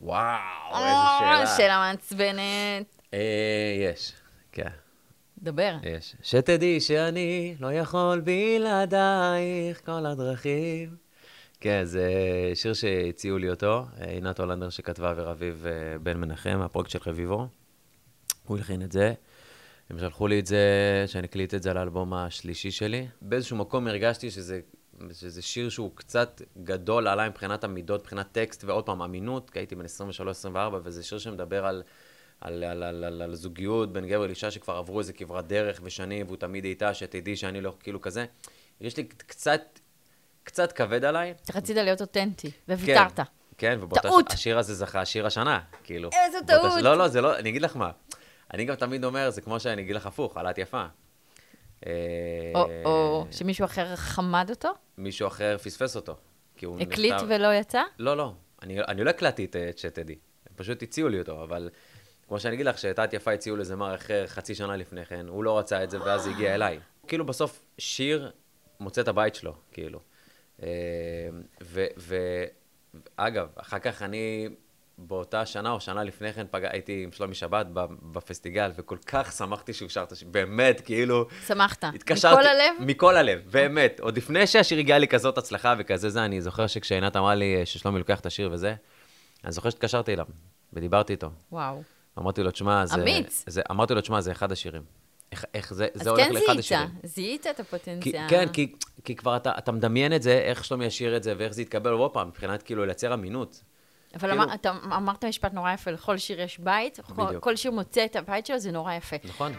וואו, 0.00 0.76
איזה 0.76 0.86
אה, 0.86 1.18
שאלה. 1.18 1.56
שאלה 1.56 1.78
מעצבנת. 1.78 3.02
אה, 3.14 3.76
יש, 3.80 4.12
כן, 4.52 4.68
דבר. 5.38 5.76
יש. 5.82 6.16
שתדעי 6.22 6.80
שאני 6.80 7.54
לא 7.60 7.72
יכול 7.72 8.20
בלעדייך 8.20 9.80
כל 9.86 10.06
הדרכים. 10.06 10.96
כן, 11.60 11.80
זה 11.84 12.10
שיר 12.54 12.74
שהציעו 12.74 13.38
לי 13.38 13.50
אותו, 13.50 13.84
עינת 14.00 14.40
הולנדר 14.40 14.70
שכתבה 14.70 15.12
ורביב 15.16 15.66
אה, 15.66 15.98
בן 15.98 16.16
מנחם, 16.16 16.60
הפרויקט 16.64 16.90
של 16.90 16.98
רביבו. 17.06 17.46
הוא 18.44 18.56
הלחין 18.56 18.82
את 18.82 18.92
זה. 18.92 19.12
הם 19.90 19.98
שלחו 19.98 20.26
לי 20.26 20.38
את 20.38 20.46
זה, 20.46 21.04
שאני 21.06 21.26
אקליט 21.26 21.54
את 21.54 21.62
זה 21.62 21.72
לאלבום 21.72 22.14
השלישי 22.14 22.70
שלי. 22.70 23.06
באיזשהו 23.22 23.56
מקום 23.56 23.86
הרגשתי 23.86 24.30
שזה, 24.30 24.60
שזה 25.12 25.42
שיר 25.42 25.68
שהוא 25.68 25.90
קצת 25.94 26.42
גדול 26.64 27.08
עליי 27.08 27.28
מבחינת 27.28 27.64
המידות, 27.64 28.00
מבחינת 28.00 28.26
טקסט, 28.32 28.64
ועוד 28.64 28.86
פעם, 28.86 29.02
אמינות, 29.02 29.50
כי 29.50 29.58
הייתי 29.58 29.74
בן 29.74 29.84
23-24, 30.54 30.56
וזה 30.82 31.02
שיר 31.02 31.18
שמדבר 31.18 31.66
על, 31.66 31.82
על, 32.40 32.64
על, 32.64 32.82
על, 32.82 33.04
על, 33.04 33.22
על 33.22 33.34
זוגיות 33.34 33.92
בין 33.92 34.08
גבר 34.08 34.26
לאישה 34.26 34.50
שכבר 34.50 34.76
עברו 34.76 34.98
איזה 34.98 35.12
כברת 35.12 35.46
דרך 35.46 35.80
ושנים, 35.84 36.26
והוא 36.26 36.36
תמיד 36.36 36.64
איתה, 36.64 36.94
שתדעי 36.94 37.36
שאני 37.36 37.60
לא 37.60 37.76
כאילו 37.80 38.00
כזה. 38.00 38.26
יש 38.80 38.96
לי 38.96 39.04
קצת, 39.04 39.62
קצת 40.44 40.72
כבד 40.72 41.04
עליי. 41.04 41.30
אתה 41.30 41.58
רצית 41.58 41.76
להיות 41.76 42.00
אותנטי, 42.00 42.50
וויתרת. 42.68 43.16
כן, 43.16 43.22
כן, 43.58 43.78
ובאותה 43.82 44.08
טעות. 44.08 44.30
ש... 44.30 44.34
השיר 44.34 44.58
הזה 44.58 44.74
זכה 44.74 45.04
שיר 45.04 45.26
השנה, 45.26 45.60
כאילו. 45.84 46.10
איזה 46.26 46.38
טעות. 46.46 46.72
ש... 46.72 46.82
לא, 46.82 46.98
לא, 46.98 47.08
זה 47.08 47.20
לא, 47.20 47.38
אני 47.38 47.48
אגיד 47.48 47.62
לך 47.62 47.76
מה. 47.76 47.90
אני 48.54 48.64
גם 48.64 48.74
תמיד 48.74 49.04
אומר, 49.04 49.30
זה 49.30 49.40
כמו 49.40 49.60
שאני 49.60 49.82
אגיד 49.82 49.96
לך 49.96 50.06
הפוך, 50.06 50.36
על 50.36 50.46
את 50.46 50.58
יפה. 50.58 50.86
אה, 51.86 51.92
או, 52.54 52.68
או 52.84 53.26
שמישהו 53.30 53.64
אחר 53.64 53.96
חמד 53.96 54.46
אותו? 54.50 54.68
מישהו 54.98 55.28
אחר 55.28 55.58
פספס 55.58 55.96
אותו. 55.96 56.16
הקליט 56.80 57.14
ולא 57.28 57.54
יצא? 57.54 57.82
לא, 57.98 58.16
לא. 58.16 58.32
אני, 58.62 59.04
לא 59.04 59.10
הקלטתי 59.10 59.44
את, 59.44 59.78
שתדעי. 59.78 60.18
הם 60.46 60.52
פשוט 60.56 60.82
הציעו 60.82 61.08
לי 61.08 61.18
אותו, 61.18 61.42
אבל 61.42 61.70
כמו 62.28 62.40
שאני 62.40 62.54
אגיד 62.54 62.66
לך, 62.66 62.78
שאת 62.78 62.98
את 62.98 63.12
יפה 63.12 63.32
הציעו 63.32 63.56
לזמר 63.56 63.94
אחר 63.94 64.26
חצי 64.26 64.54
שנה 64.54 64.76
לפני 64.76 65.04
כן, 65.04 65.28
הוא 65.28 65.44
לא 65.44 65.58
רצה 65.58 65.84
את 65.84 65.90
זה, 65.90 66.00
ואז 66.02 66.22
זה 66.22 66.30
הגיע 66.30 66.54
אליי. 66.54 66.80
כאילו 67.06 67.26
בסוף 67.26 67.62
שיר 67.78 68.30
מוצא 68.80 69.00
את 69.00 69.08
הבית 69.08 69.34
שלו, 69.34 69.54
כאילו. 69.72 70.00
אה, 70.62 70.68
ואגב, 73.18 73.48
אחר 73.56 73.78
כך 73.78 74.02
אני, 74.02 74.48
באותה 75.06 75.46
שנה 75.46 75.70
או 75.70 75.80
שנה 75.80 76.04
לפני 76.04 76.32
כן, 76.32 76.46
פגע, 76.50 76.68
הייתי 76.72 77.02
עם 77.04 77.12
שלומי 77.12 77.34
שבת 77.34 77.66
בפסטיגל, 78.02 78.70
וכל 78.76 78.96
כך 79.06 79.32
שמחתי 79.32 79.72
שהוא 79.72 79.88
שר 79.88 80.02
את 80.02 80.12
השיר, 80.12 80.28
באמת, 80.30 80.80
כאילו... 80.80 81.26
שמחת. 81.46 81.84
התקשרתי. 81.84 82.36
מכל 82.36 82.46
הלב? 82.46 82.74
מכל 82.80 83.16
הלב, 83.16 83.40
באמת. 83.50 84.00
עוד 84.00 84.16
לפני 84.16 84.46
שהשיר 84.46 84.78
הגיע 84.78 84.98
לי 84.98 85.08
כזאת 85.08 85.38
הצלחה 85.38 85.74
וכזה 85.78 86.10
זה, 86.10 86.24
אני 86.24 86.40
זוכר 86.40 86.66
שכשעינת 86.66 87.16
אמרה 87.16 87.34
לי 87.34 87.56
אה, 87.56 87.66
ששלומי 87.66 87.98
לוקח 87.98 88.20
את 88.20 88.26
השיר 88.26 88.48
וזה, 88.52 88.74
אני 89.44 89.52
זוכר 89.52 89.70
שהתקשרתי 89.70 90.14
אליו, 90.14 90.26
ודיברתי 90.72 91.12
איתו. 91.12 91.30
וואו. 91.52 91.82
אמרתי 92.18 92.42
לו, 92.42 92.50
תשמע, 92.50 92.86
זה... 92.86 92.94
אמיץ. 92.94 93.44
זה, 93.46 93.62
אמרתי 93.70 93.94
לו, 93.94 94.00
תשמע, 94.00 94.20
זה 94.20 94.32
אחד 94.32 94.52
השירים. 94.52 94.82
איך, 95.32 95.44
איך 95.54 95.74
זה, 95.74 95.88
אז 95.94 96.02
זה 96.02 96.10
הולך 96.10 96.24
כן 96.24 96.32
לאחד 96.32 96.44
זיהית, 96.46 96.58
השירים. 96.58 96.88
זיהית 97.02 97.46
את 97.46 97.56
כי, 97.56 97.62
הפוטנציאל. 97.62 98.28
כן, 98.28 98.48
כי, 98.52 98.72
כי 99.04 99.16
כבר 99.16 99.36
אתה, 99.36 99.52
אתה 99.58 99.72
מדמיין 99.72 100.12
את 100.12 100.22
זה, 100.22 100.38
איך 100.38 100.64
שלומי 100.64 100.84
ישיר 100.84 101.16
את 101.16 101.22
זה, 101.22 101.34
ואיך 101.38 101.52
זה 101.52 101.62
יתקבל, 101.62 101.90
עוד 101.90 102.10
פעם, 102.10 102.28
מבחינת 102.28 102.62
כאילו 102.62 102.84
לייצר 102.84 103.14
אמינות. 103.14 103.62
אבל 104.14 104.28
כאילו- 104.28 104.42
אמר, 104.44 104.54
אתה 104.54 104.70
אמרת 104.84 105.24
משפט 105.24 105.52
נורא 105.52 105.72
יפה, 105.72 105.90
לכל 105.90 106.18
שיר 106.18 106.40
יש 106.40 106.58
בית, 106.58 107.00
כל, 107.00 107.26
בדיוק. 107.26 107.44
כל 107.44 107.56
שיר 107.56 107.70
מוצא 107.70 108.04
את 108.04 108.16
הבית 108.16 108.46
שלו, 108.46 108.58
זה 108.58 108.72
נורא 108.72 108.92
יפה. 108.94 109.16
נכון. 109.24 109.52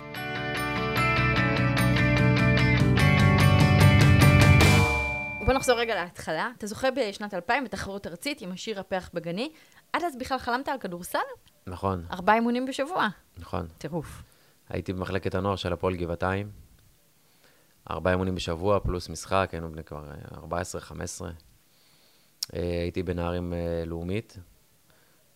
בוא 5.46 5.54
נחזור 5.54 5.80
רגע 5.80 5.96
להתחלה. 6.04 6.50
אתה 6.58 6.68
זוכה 6.68 6.88
בשנת 6.92 7.34
2000 7.34 7.64
בתחרות 7.64 8.08
ארצית 8.08 8.42
עם 8.42 8.52
השיר 8.52 8.80
הפרח 8.80 9.10
בגני. 9.14 9.52
עד 9.94 10.04
אז 10.04 10.18
בכלל 10.18 10.38
חלמת 10.38 10.70
על 10.70 10.78
כדורסל? 10.78 11.20
נכון, 11.68 12.06
ארבעה 12.12 12.36
אימונים 12.36 12.66
בשבוע. 12.66 13.08
נכון. 13.38 13.68
טירוף. 13.78 14.24
הייתי 14.70 14.94
במחלקת 14.94 15.36
הנוער 15.36 15.56
של 15.56 15.74
הפועל 15.74 15.96
גבעתיים. 15.96 16.52
ארבעה 17.92 18.14
אימונים 18.14 18.36
בשבוע, 18.36 18.80
פלוס 18.80 19.10
משחק, 19.10 19.50
היינו 19.52 19.72
בני 19.72 19.84
כבר 19.84 20.04
אה, 20.10 20.62
14-15. 20.82 21.26
הייתי 22.52 23.04
בנערים 23.04 23.54
אה, 23.54 23.84
לאומית, 23.86 24.38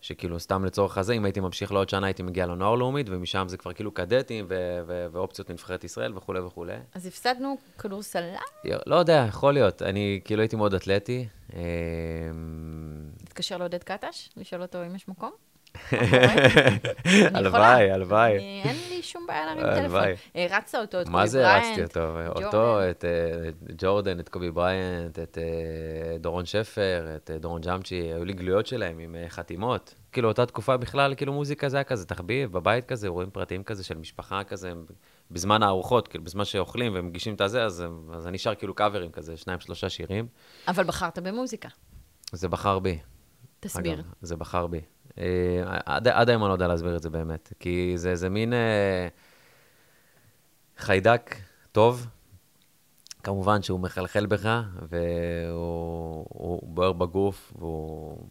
שכאילו 0.02 0.40
סתם 0.40 0.66
לצורך 0.66 0.98
הזה, 0.98 1.14
אם 1.14 1.26
הייתי 1.26 1.40
ממשיך 1.40 1.72
לעוד 1.72 1.90
שנה, 1.90 2.08
הייתי 2.08 2.24
מגיע 2.24 2.46
לנוער 2.46 2.76
לאומית, 2.76 3.08
ומשם 3.10 3.46
זה 3.48 3.58
כבר 3.58 3.74
כאילו 3.74 3.92
קדטים 3.92 4.46
ו- 4.50 4.80
ו- 4.88 5.06
ואופציות 5.12 5.50
לנבחרת 5.50 5.84
ישראל 5.84 6.18
וכולי 6.18 6.40
וכולי. 6.40 6.78
אז 6.94 7.06
הפסדנו 7.06 7.58
כדורסלן? 7.80 8.36
לא 8.86 8.96
יודע, 8.96 9.26
יכול 9.28 9.54
להיות. 9.54 9.82
אני 9.82 10.22
כאילו 10.26 10.42
הייתי 10.42 10.56
מאוד 10.56 10.74
אתלטי. 10.74 11.28
אה, 11.54 11.60
תתקשר 13.26 13.58
לעודד 13.58 13.84
קטש, 13.84 14.30
לשאול 14.38 14.62
אותו 14.62 14.86
אם 14.86 14.96
יש 14.96 15.08
מקום? 15.08 15.32
הלוואי, 17.36 17.92
הלוואי. 17.92 18.38
אין 18.38 18.76
לי 18.90 19.04
שום 19.04 19.28
בעיה 19.28 19.46
להרים 19.46 19.64
טלפון. 19.64 20.04
הרצת 20.36 20.78
אותו, 20.82 21.02
את 21.02 21.08
מה 21.08 21.18
קובי 21.18 21.28
זה 21.30 21.52
הרצתי 21.52 21.70
בריינט, 21.74 21.98
אותו? 22.28 22.46
אותו, 22.46 22.90
את 22.90 23.06
אה, 23.06 23.50
את 23.50 23.72
ג'ורדן, 23.78 24.20
את 24.20 24.30
קובי 24.30 24.52
בריינט, 24.52 25.20
את 25.20 25.38
אה, 25.38 26.18
דורון 26.18 26.46
שפר, 26.46 27.08
את 27.16 27.32
אה, 27.32 27.38
דורון 27.38 27.62
ג'אמצ'י, 27.62 27.96
היו 27.96 28.26
לי 28.26 28.34
גלויות 28.34 28.68
שלהם 28.68 29.00
עם 29.00 29.16
אה, 29.16 29.30
חתימות. 29.30 29.96
כאילו, 30.12 30.28
אותה 30.28 30.46
תקופה 30.46 30.78
בכלל, 30.78 31.16
כאילו 31.16 31.34
מוזיקה 31.34 31.70
זה 31.70 31.78
היה 31.78 31.84
כזה 31.84 32.06
תחביב, 32.06 32.52
בבית 32.52 32.86
כזה, 32.86 33.08
אירועים 33.08 33.30
פרטיים 33.30 33.64
כזה 33.64 33.84
של 33.84 33.98
משפחה 33.98 34.44
כזה, 34.44 34.74
בזמן 35.32 35.64
הארוחות, 35.64 36.08
כאילו, 36.08 36.24
בזמן 36.24 36.46
שאוכלים 36.46 36.92
ומגישים 36.96 37.36
את 37.36 37.42
הזה, 37.42 37.64
אז 37.64 37.84
אז 38.14 38.28
אני 38.28 38.38
שר 38.38 38.56
כאילו 38.56 38.74
קאברים 38.74 39.12
כזה, 39.12 39.38
שניים, 39.38 39.60
שלושה 39.60 39.90
שירים. 39.90 40.28
אבל 40.68 40.84
בחרת 40.84 41.20
במוזיקה. 41.20 41.70
זה 42.32 42.48
בחר 42.48 42.80
בי. 42.80 43.00
תסביר. 43.60 43.94
אגב, 43.94 44.04
זה 44.22 44.36
בחר 44.36 44.68
בי. 44.68 44.82
אה, 45.18 45.64
עד, 45.86 46.08
עד 46.08 46.30
היום 46.30 46.44
אני 46.44 46.50
לא 46.50 46.54
יודע 46.54 46.68
להסביר 46.68 46.96
את 46.96 47.02
זה 47.02 47.10
באמת, 47.10 47.54
כי 47.60 47.94
זה, 47.96 48.16
זה 48.16 48.30
מין 48.30 48.54
אה, 48.54 49.08
חיידק 50.78 51.36
טוב, 51.72 52.08
כמובן 53.24 53.62
שהוא 53.62 53.80
מחלחל 53.80 54.26
בך, 54.26 54.62
והוא 54.90 56.26
הוא 56.30 56.70
בוער 56.76 56.94
בגוף, 56.94 57.54
והוא 57.60 58.28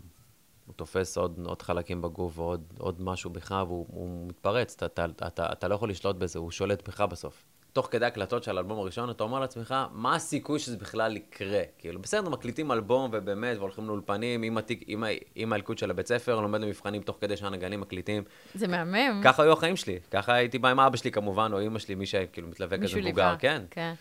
הוא 0.66 0.74
תופס 0.74 1.18
עוד, 1.18 1.40
עוד 1.44 1.62
חלקים 1.62 2.02
בגוף 2.02 2.38
ועוד 2.38 2.64
עוד 2.78 3.02
משהו 3.02 3.30
בך, 3.30 3.64
והוא 3.66 3.86
הוא 3.88 4.28
מתפרץ, 4.28 4.82
אתה, 4.82 5.04
אתה, 5.04 5.26
אתה, 5.26 5.52
אתה 5.52 5.68
לא 5.68 5.74
יכול 5.74 5.90
לשלוט 5.90 6.16
בזה, 6.16 6.38
הוא 6.38 6.50
שולט 6.50 6.88
בך 6.88 7.00
בסוף. 7.00 7.44
תוך 7.74 7.88
כדי 7.90 8.06
הקלטות 8.06 8.44
של 8.44 8.56
האלבום 8.56 8.78
הראשון, 8.78 9.10
אתה 9.10 9.24
אומר 9.24 9.40
לעצמך, 9.40 9.74
מה 9.92 10.14
הסיכוי 10.14 10.58
שזה 10.58 10.76
בכלל 10.76 11.16
יקרה? 11.16 11.62
כאילו, 11.78 12.02
בסדר, 12.02 12.28
מקליטים 12.30 12.72
אלבום, 12.72 13.10
ובאמת, 13.12 13.56
והולכים 13.56 13.86
לאולפנים, 13.86 14.42
עם, 14.42 14.58
התיק, 14.58 14.84
עם, 14.86 15.04
עם 15.34 15.52
הילקוט 15.52 15.78
של 15.78 15.90
הבית 15.90 16.06
ספר, 16.06 16.40
לומד 16.40 16.60
למבחנים 16.60 17.02
תוך 17.02 17.18
כדי 17.20 17.36
שהנגנים 17.36 17.80
מקליטים. 17.80 18.22
זה 18.54 18.68
מהמם. 18.68 19.20
ככה 19.24 19.42
היו 19.42 19.52
החיים 19.52 19.76
שלי. 19.76 19.98
ככה 20.10 20.34
הייתי 20.34 20.58
בא 20.58 20.68
עם 20.68 20.80
אבא 20.80 20.96
שלי 20.96 21.10
כמובן, 21.10 21.50
או 21.52 21.62
אמא 21.66 21.78
שלי, 21.78 21.94
מי 21.94 22.06
שכאילו 22.06 22.48
מתלווה 22.48 22.78
כזה 22.78 23.00
מבוגר. 23.00 23.34
כן. 23.38 23.62
כן. 23.70 23.94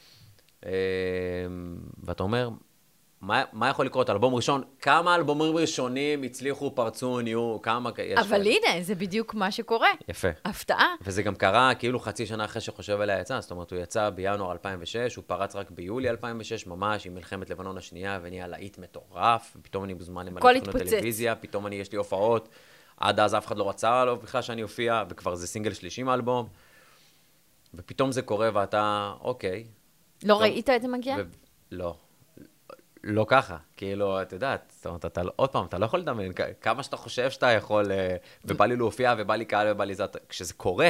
אמ, 0.66 0.70
ואתה 2.04 2.24
אומר, 2.24 2.50
מה, 3.24 3.44
מה 3.54 3.70
יכול 3.70 3.86
לקרות? 3.86 4.10
אלבום 4.10 4.36
ראשון, 4.36 4.64
כמה 4.82 5.16
אלבומים 5.16 5.58
ראשונים 5.58 6.24
הצליחו, 6.24 6.76
פרצו, 6.76 7.22
נהיו, 7.22 7.62
כמה... 7.62 7.90
יש 7.98 8.20
אבל 8.20 8.42
הנה, 8.42 8.82
זה 8.82 8.96
בדיוק 8.96 9.34
מה 9.34 9.52
שקורה. 9.52 9.90
יפה. 10.08 10.28
הפתעה. 10.46 10.96
וזה 11.02 11.24
גם 11.24 11.36
קרה 11.36 11.76
כאילו 11.76 12.00
חצי 12.00 12.26
שנה 12.26 12.46
אחרי 12.46 12.62
שחושב 12.62 13.02
עליה 13.02 13.20
יצא, 13.20 13.42
זאת 13.42 13.52
אומרת, 13.52 13.72
הוא 13.72 13.80
יצא 13.80 14.10
בינואר 14.10 14.52
2006, 14.52 15.16
הוא 15.16 15.24
פרץ 15.28 15.56
רק 15.56 15.72
ביולי 15.72 16.10
2006, 16.10 16.68
ממש, 16.68 17.06
עם 17.06 17.16
מלחמת 17.16 17.50
לבנון 17.50 17.78
השנייה, 17.78 18.20
ונהיה 18.24 18.48
להיט 18.48 18.78
מטורף, 18.78 19.54
ופתאום 19.60 19.84
אני 19.84 19.94
מוזמן 19.94 20.26
למלא 20.26 20.42
תוכניות 20.42 20.68
התפוצץ. 20.68 20.90
טלוויזיה, 20.90 21.36
פתאום 21.36 21.68
אני, 21.68 21.76
יש 21.76 21.92
לי 21.92 21.98
הופעות, 21.98 22.50
עד 22.98 23.20
אז 23.20 23.36
אף 23.36 23.48
אחד 23.48 23.58
לא 23.58 23.70
רצה 23.70 24.06
לו 24.06 24.18
בכלל 24.18 24.42
שאני 24.42 24.64
אופיע, 24.64 25.04
וכבר 25.10 25.36
זה 25.36 25.48
סינגל 25.48 25.74
שלישי 25.74 26.04
מהאלבום, 26.04 26.48
ופתאום 27.74 28.12
זה 28.12 28.22
קורה 28.22 28.50
ואתה, 28.54 29.14
אוקיי. 29.22 29.64
לא 30.24 30.34
טוב. 30.34 30.42
ראית 30.42 30.70
את 30.70 30.82
זה 30.82 30.88
מגיע? 30.88 31.16
ו- 31.20 31.24
לא. 31.72 31.96
לא 33.04 33.26
ככה, 33.28 33.58
כאילו, 33.78 34.22
את 34.22 34.34
יודעת, 34.34 34.74
זאת 34.76 34.86
אומרת, 34.86 35.06
אתה, 35.06 35.24
לא- 35.24 35.34
עוד 35.36 35.50
פעם, 35.50 35.66
אתה 35.66 35.78
לא 35.78 35.86
יכול 35.86 36.00
לדמיין, 36.00 36.32
כמה 36.62 36.84
שאתה 36.84 36.98
חושב 36.98 37.32
שאתה 37.32 37.52
יכול, 37.52 37.92
אה, 37.92 38.16
ובא 38.46 38.66
לי 38.66 38.76
להופיע, 38.76 39.16
ובא 39.18 39.36
לי 39.36 39.46
קהל, 39.46 39.68
ובא 39.72 39.84
לי 39.84 39.96
זה, 39.96 40.04
כשזה 40.30 40.54
קורה, 40.54 40.90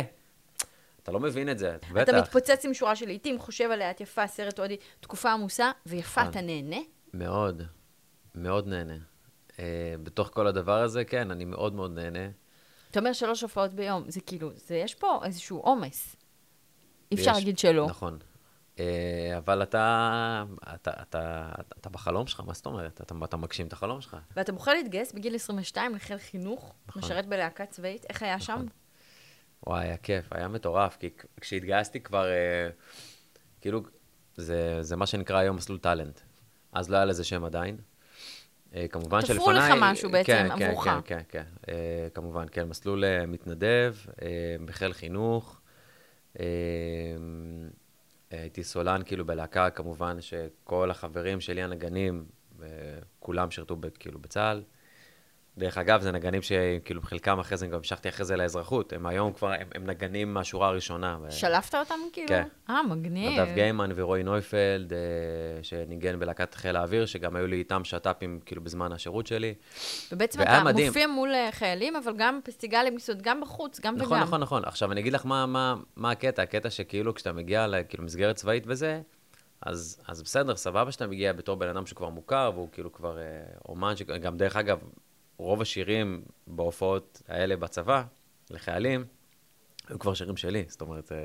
אתה 1.04 1.12
לא 1.12 1.20
מבין 1.20 1.50
את 1.50 1.60
זה, 1.60 1.78
בטח. 1.92 2.04
אתה 2.04 2.22
מתפוצץ 2.22 2.66
עם 2.66 2.74
שורה 2.74 2.96
של 2.96 3.06
לעיתים, 3.06 3.40
חושב 3.40 3.72
עליה, 3.72 3.92
את 3.92 4.02
יפה, 4.02 4.28
סרט 4.28 4.60
הודי, 4.60 4.78
תקופה 5.00 5.32
עמוסה, 5.32 5.72
ויפה, 5.86 6.22
נכון. 6.22 6.32
אתה 6.32 6.42
נהנה? 6.42 6.80
מאוד, 7.14 7.62
מאוד 8.36 8.68
נהנה. 8.68 8.98
Uh, 9.52 9.56
בתוך 10.04 10.30
כל 10.34 10.48
הדבר 10.48 10.82
הזה, 10.82 11.06
כן, 11.06 11.32
אני 11.32 11.46
מאוד 11.46 11.74
מאוד 11.74 11.92
נהנה. 11.92 12.30
אתה 12.92 13.00
אומר 13.00 13.14
שלוש 13.14 13.42
הופעות 13.42 13.74
ביום, 13.74 14.04
זה 14.08 14.22
כאילו, 14.22 14.52
זה, 14.56 14.76
יש 14.76 14.96
פה 14.96 15.20
איזשהו 15.26 15.60
עומס. 15.60 16.16
אי 17.12 17.16
אפשר 17.16 17.32
להגיד 17.34 17.60
שלא. 17.60 17.86
נכון. 17.86 18.20
Uh, 18.76 18.80
אבל 19.38 19.64
אתה, 19.64 20.44
אתה, 20.74 20.92
אתה, 21.02 21.52
אתה 21.80 21.90
בחלום 21.90 22.28
שלך, 22.28 22.40
מה 22.40 22.54
זאת 22.54 22.66
אומרת? 22.66 23.02
אתה, 23.02 23.16
אתה 23.24 23.38
מגשים 23.38 23.68
את 23.68 23.74
החלום 23.74 24.02
שלך. 24.02 24.18
ואתה 24.36 24.52
בוחר 24.52 24.74
להתגייס 24.74 25.12
בגיל 25.14 25.36
22 25.36 25.96
לחיל 25.96 26.18
חינוך, 26.18 26.74
נכון. 26.88 27.02
משרת 27.02 27.26
בלהקה 27.26 27.66
צבאית, 27.66 28.06
איך 28.10 28.24
היה 28.24 28.40
שם? 28.40 28.66
וואי, 29.68 29.86
היה 29.86 29.98
כיף, 29.98 30.26
היה 30.32 30.48
מטורף, 30.48 30.98
כי 30.98 31.10
כשהתגייסתי 31.42 32.00
כבר, 32.00 32.26
אה, 32.26 32.70
כאילו, 33.62 33.82
זה, 34.36 34.78
זה 34.82 34.96
מה 34.96 35.06
שנקרא 35.06 35.38
היום 35.38 35.56
מסלול 35.56 35.80
טאלנט. 35.80 36.20
אז 36.72 36.90
לא 36.90 36.96
היה 36.98 37.06
לזה 37.06 37.24
שם 37.24 37.44
עדיין. 37.46 37.78
אה, 38.76 38.88
כמובן 38.88 39.22
תפרו 39.22 39.36
שלפניי... 39.36 39.72
לך 39.72 39.78
משהו 39.82 40.12
בעצם 40.12 40.32
כן, 40.32 40.52
עבורך. 40.52 40.84
כן, 40.84 41.00
כן, 41.06 41.18
כן, 41.18 41.22
כן. 41.30 41.74
אה, 41.74 42.08
כמובן, 42.14 42.46
כן, 42.52 42.64
מסלול 42.68 43.04
אה, 43.04 43.26
מתנדב, 43.26 43.96
אה, 44.22 44.56
בחיל 44.66 44.94
חינוך. 44.94 45.62
אה, 46.40 46.46
הייתי 48.40 48.64
סולן 48.64 49.02
כאילו 49.06 49.26
בלהקה, 49.26 49.70
כמובן 49.70 50.22
שכל 50.22 50.92
החברים 50.92 51.42
שלי 51.42 51.64
הנגנים, 51.64 52.26
אה, 52.62 52.68
כולם 53.20 53.52
שירתו 53.52 53.78
כאילו 54.00 54.20
בצה"ל. 54.20 54.64
דרך 55.58 55.78
אגב, 55.78 56.02
זה 56.02 56.12
נגנים 56.12 56.42
שכאילו 56.42 57.02
חלקם 57.02 57.40
אחרי 57.40 57.58
זה, 57.58 57.68
גם 57.68 57.74
המשכתי 57.74 58.10
אחרי 58.10 58.26
זה 58.26 58.36
לאזרחות. 58.36 58.94
הם 58.94 59.06
היום 59.06 59.34
כבר, 59.34 59.52
הם, 59.52 59.68
הם 59.76 59.86
נגנים 59.86 60.34
מהשורה 60.34 60.68
הראשונה. 60.68 61.18
ו- 61.22 61.32
שלפת 61.32 61.76
אותם 61.76 61.96
כאילו? 62.14 62.28
כן. 62.28 62.48
אה, 62.70 62.84
מגניב. 62.84 63.40
נדב 63.40 63.54
גיימן 63.54 63.92
ורועי 63.96 64.24
נויפלד, 64.24 64.94
אה, 64.94 65.00
שניגן 65.62 66.20
בלהקת 66.20 66.54
חיל 66.54 66.76
האוויר, 66.76 67.06
שגם 67.06 67.36
היו 67.36 67.48
לי 67.48 67.56
איתם 67.56 67.84
שת"פים 67.84 68.40
כאילו 68.46 68.64
בזמן 68.64 68.92
השירות 68.92 69.28
שלי. 69.28 69.54
ובעצם 70.12 70.42
אתה 70.42 70.64
מדהים. 70.64 70.88
מופיע 70.88 71.08
מול 71.08 71.34
אה, 71.34 71.50
חיילים, 71.52 71.96
אבל 71.96 72.14
גם 72.18 72.40
פסטיגלים, 72.44 72.96
גם 73.22 73.42
בחוץ, 73.42 73.80
גם 73.80 73.96
נכון, 73.96 74.18
וגם. 74.18 74.28
נכון, 74.28 74.42
נכון. 74.42 74.66
עכשיו, 74.66 74.92
אני 74.92 75.02
אגיד 75.02 75.14
לך 75.14 75.26
מה, 75.26 75.46
מה, 75.46 75.76
מה 75.96 76.12
הקטע. 76.12 76.42
הקטע 76.42 76.70
שכאילו 76.70 77.14
כשאתה 77.14 77.32
מגיע 77.32 77.68
לכאילו 77.68 78.04
מסגרת 78.04 78.36
צבאית 78.36 78.64
וזה, 78.68 79.02
אז, 79.62 80.02
אז 80.08 80.22
בסדר, 80.22 80.56
סבבה 80.56 80.92
שאתה 80.92 81.08
מגיע 81.08 81.34
בתור 81.34 81.56
בן 81.56 81.68
אדם 81.68 81.86
שכבר 81.86 82.10
מוכר, 82.10 82.52
והוא 82.54 82.68
כאילו 82.72 82.94
כבר 82.94 83.18
אה, 83.18 83.24
אומן, 83.70 83.96
שגם 83.96 84.38
דרך 84.38 84.56
אגב, 84.56 84.80
רוב 85.38 85.62
השירים 85.62 86.22
בהופעות 86.48 87.22
האלה 87.28 87.56
בצבא, 87.56 88.04
לחיילים, 88.52 89.06
היו 89.90 90.00
כבר 90.00 90.14
שירים 90.14 90.38
שלי. 90.38 90.66
זאת 90.68 90.82
אומרת, 90.82 91.12
אה, 91.12 91.18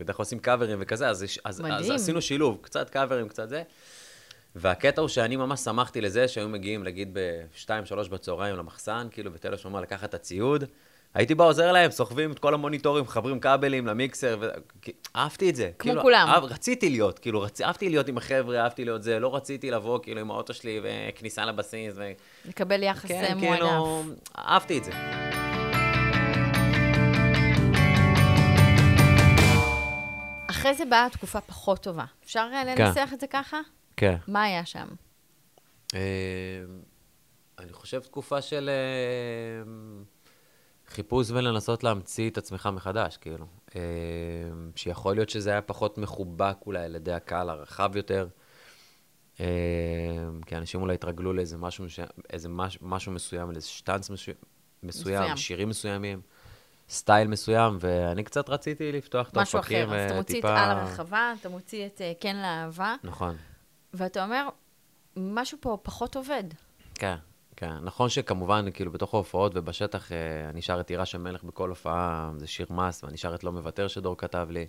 בדרך 0.00 0.16
כלל 0.16 0.22
עושים 0.22 0.38
קאברים 0.38 0.78
וכזה, 0.80 1.08
אז, 1.08 1.24
אז, 1.44 1.62
אז. 1.70 1.90
עשינו 1.90 2.22
שילוב, 2.22 2.58
קצת 2.62 2.90
קאברים, 2.90 3.28
קצת 3.28 3.48
זה. 3.48 3.62
והקטע 4.56 5.00
הוא 5.00 5.08
שאני 5.08 5.36
ממש 5.36 5.60
שמחתי 5.60 6.00
לזה 6.00 6.28
שהיו 6.28 6.48
מגיעים, 6.48 6.84
נגיד, 6.84 7.10
ב-2-3 7.12 8.08
בצהריים 8.10 8.56
למחסן, 8.56 9.08
כאילו, 9.10 9.30
בתל 9.30 9.54
השומר 9.54 9.80
לקחת 9.80 10.08
את 10.08 10.14
הציוד. 10.14 10.64
הייתי 11.14 11.34
בא 11.34 11.44
עוזר 11.44 11.72
להם, 11.72 11.90
סוחבים 11.90 12.32
את 12.32 12.38
כל 12.38 12.54
המוניטורים, 12.54 13.04
מחברים 13.04 13.40
כבלים 13.40 13.86
למיקסר, 13.86 14.36
ו... 14.40 14.48
אהבתי 15.16 15.50
את 15.50 15.56
זה. 15.56 15.70
כמו 15.78 15.90
כאילו, 15.90 16.02
כולם. 16.02 16.28
אהב, 16.28 16.44
רציתי 16.44 16.90
להיות, 16.90 17.18
כאילו, 17.18 17.40
רצ... 17.40 17.60
אהבתי 17.60 17.88
להיות 17.88 18.08
עם 18.08 18.16
החבר'ה, 18.16 18.60
אהבתי 18.60 18.84
להיות 18.84 19.02
זה, 19.02 19.20
לא 19.20 19.36
רציתי 19.36 19.70
לבוא, 19.70 19.98
כאילו, 20.02 20.20
עם 20.20 20.30
האוטו 20.30 20.54
שלי 20.54 20.80
וכניסה 20.82 21.44
לבסיס, 21.44 21.94
ו... 21.96 22.12
לקבל 22.44 22.82
יחס 22.82 23.08
כן, 23.08 23.24
אה, 23.24 23.40
כאילו, 23.40 23.68
מועדף. 23.68 24.20
אהבתי 24.38 24.78
את 24.78 24.84
זה. 24.84 24.92
אחרי 30.50 30.74
זה 30.74 30.84
באה 30.84 31.06
תקופה 31.12 31.40
פחות 31.40 31.82
טובה. 31.82 32.04
אפשר 32.24 32.48
אה, 32.52 32.62
כן. 32.76 32.84
לנסח 32.84 33.10
את 33.12 33.20
זה 33.20 33.26
ככה? 33.26 33.60
כן. 33.96 34.16
מה 34.28 34.42
היה 34.42 34.64
שם? 34.64 34.86
אה, 35.94 36.00
אני 37.58 37.72
חושב 37.72 38.00
תקופה 38.00 38.42
של 38.42 38.70
אה, 38.70 39.70
חיפוש 40.88 41.30
ולנסות 41.30 41.84
להמציא 41.84 42.30
את 42.30 42.38
עצמך 42.38 42.68
מחדש, 42.72 43.16
כאילו. 43.16 43.46
אה, 43.76 43.80
שיכול 44.76 45.14
להיות 45.14 45.30
שזה 45.30 45.50
היה 45.50 45.62
פחות 45.62 45.98
מחובק 45.98 46.56
אולי 46.66 46.84
על 46.84 46.94
ידי 46.96 47.12
הקהל 47.12 47.50
הרחב 47.50 47.96
יותר. 47.96 48.26
אה, 49.40 49.46
כי 50.46 50.56
אנשים 50.56 50.82
אולי 50.82 50.94
התרגלו 50.94 51.32
לאיזה 51.32 51.56
משהו, 51.58 51.84
מש- 51.84 52.00
איזה 52.32 52.48
מש, 52.48 52.78
משהו 52.82 53.12
מסוים, 53.12 53.50
לאיזה 53.50 53.66
שטאנץ 53.68 54.10
מסוים, 54.10 54.36
מסוים. 54.82 55.36
שירים 55.36 55.68
מסוימים, 55.68 56.20
סטייל 56.88 57.28
מסוים, 57.28 57.76
ואני 57.80 58.24
קצת 58.24 58.48
רציתי 58.48 58.92
לפתוח 58.92 59.28
את 59.28 59.36
משהו 59.38 59.58
האופקים 59.58 59.86
אחר. 59.88 59.96
אז 59.96 60.10
אתה 60.10 60.14
מוציא 60.18 60.34
את 60.38 60.42
טיפה- 60.42 60.62
על 60.64 60.78
הרחבה, 60.78 61.32
אתה 61.40 61.48
מוציא 61.48 61.86
את 61.86 62.00
אה, 62.00 62.12
כן 62.20 62.36
לאהבה, 62.36 62.94
נכון. 63.04 63.36
ואתה 63.94 64.24
אומר, 64.24 64.48
משהו 65.16 65.58
פה 65.60 65.78
פחות 65.82 66.16
עובד. 66.16 66.44
כן, 66.94 67.16
כן. 67.56 67.74
נכון 67.82 68.08
שכמובן, 68.08 68.66
כאילו, 68.74 68.92
בתוך 68.92 69.14
ההופעות 69.14 69.52
ובשטח, 69.54 70.12
אה, 70.12 70.48
אני 70.48 70.62
שר 70.62 70.80
את 70.80 70.90
עירה 70.90 71.06
של 71.06 71.18
מלך 71.18 71.44
בכל 71.44 71.68
הופעה, 71.68 72.30
זה 72.36 72.46
שיר 72.46 72.66
מס, 72.70 73.04
ואני 73.04 73.16
שר 73.16 73.34
את 73.34 73.44
לא 73.44 73.52
מוותר 73.52 73.88
שדור 73.88 74.16
כתב 74.18 74.48
לי. 74.50 74.66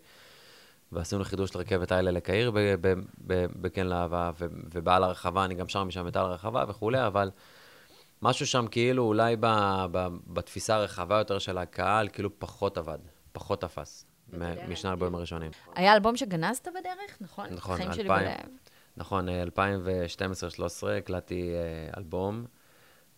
ועשינו 0.91 1.23
חידוש 1.23 1.55
לרכבת 1.55 1.91
האלה 1.91 2.11
לקהיר 2.11 2.51
ב- 2.51 2.59
ב- 2.59 2.93
ב- 3.27 3.45
בכן 3.61 3.87
לאהבה, 3.87 4.31
ובעל 4.73 5.03
הרחבה, 5.03 5.45
אני 5.45 5.55
גם 5.55 5.67
שר 5.67 5.83
משם 5.83 6.07
את 6.07 6.15
על 6.15 6.25
הרחבה 6.25 6.63
וכולי, 6.67 7.07
אבל 7.07 7.31
משהו 8.21 8.47
שם 8.47 8.67
כאילו 8.71 9.03
אולי 9.03 9.35
ב, 9.39 9.45
ב, 9.91 10.07
בתפיסה 10.27 10.75
הרחבה 10.75 11.17
יותר 11.17 11.39
של 11.39 11.57
הקהל, 11.57 12.09
כאילו 12.09 12.39
פחות 12.39 12.77
עבד, 12.77 12.97
פחות 13.31 13.61
תפס, 13.61 14.05
משני 14.67 14.89
האלבומים 14.89 15.15
הראשונים. 15.15 15.51
היה 15.75 15.93
אלבום 15.93 16.17
שגנזת 16.17 16.67
בדרך, 16.67 17.17
נכון? 17.21 17.47
נכון, 17.51 17.77
חיים 17.77 17.93
שלי 17.93 18.03
2000. 18.03 18.25
בלב. 18.25 18.57
נכון, 18.97 19.29
אה, 19.29 19.43
2012-2013 19.43 20.87
הקלטתי 20.97 21.53
אה, 21.53 21.97
אלבום, 21.97 22.45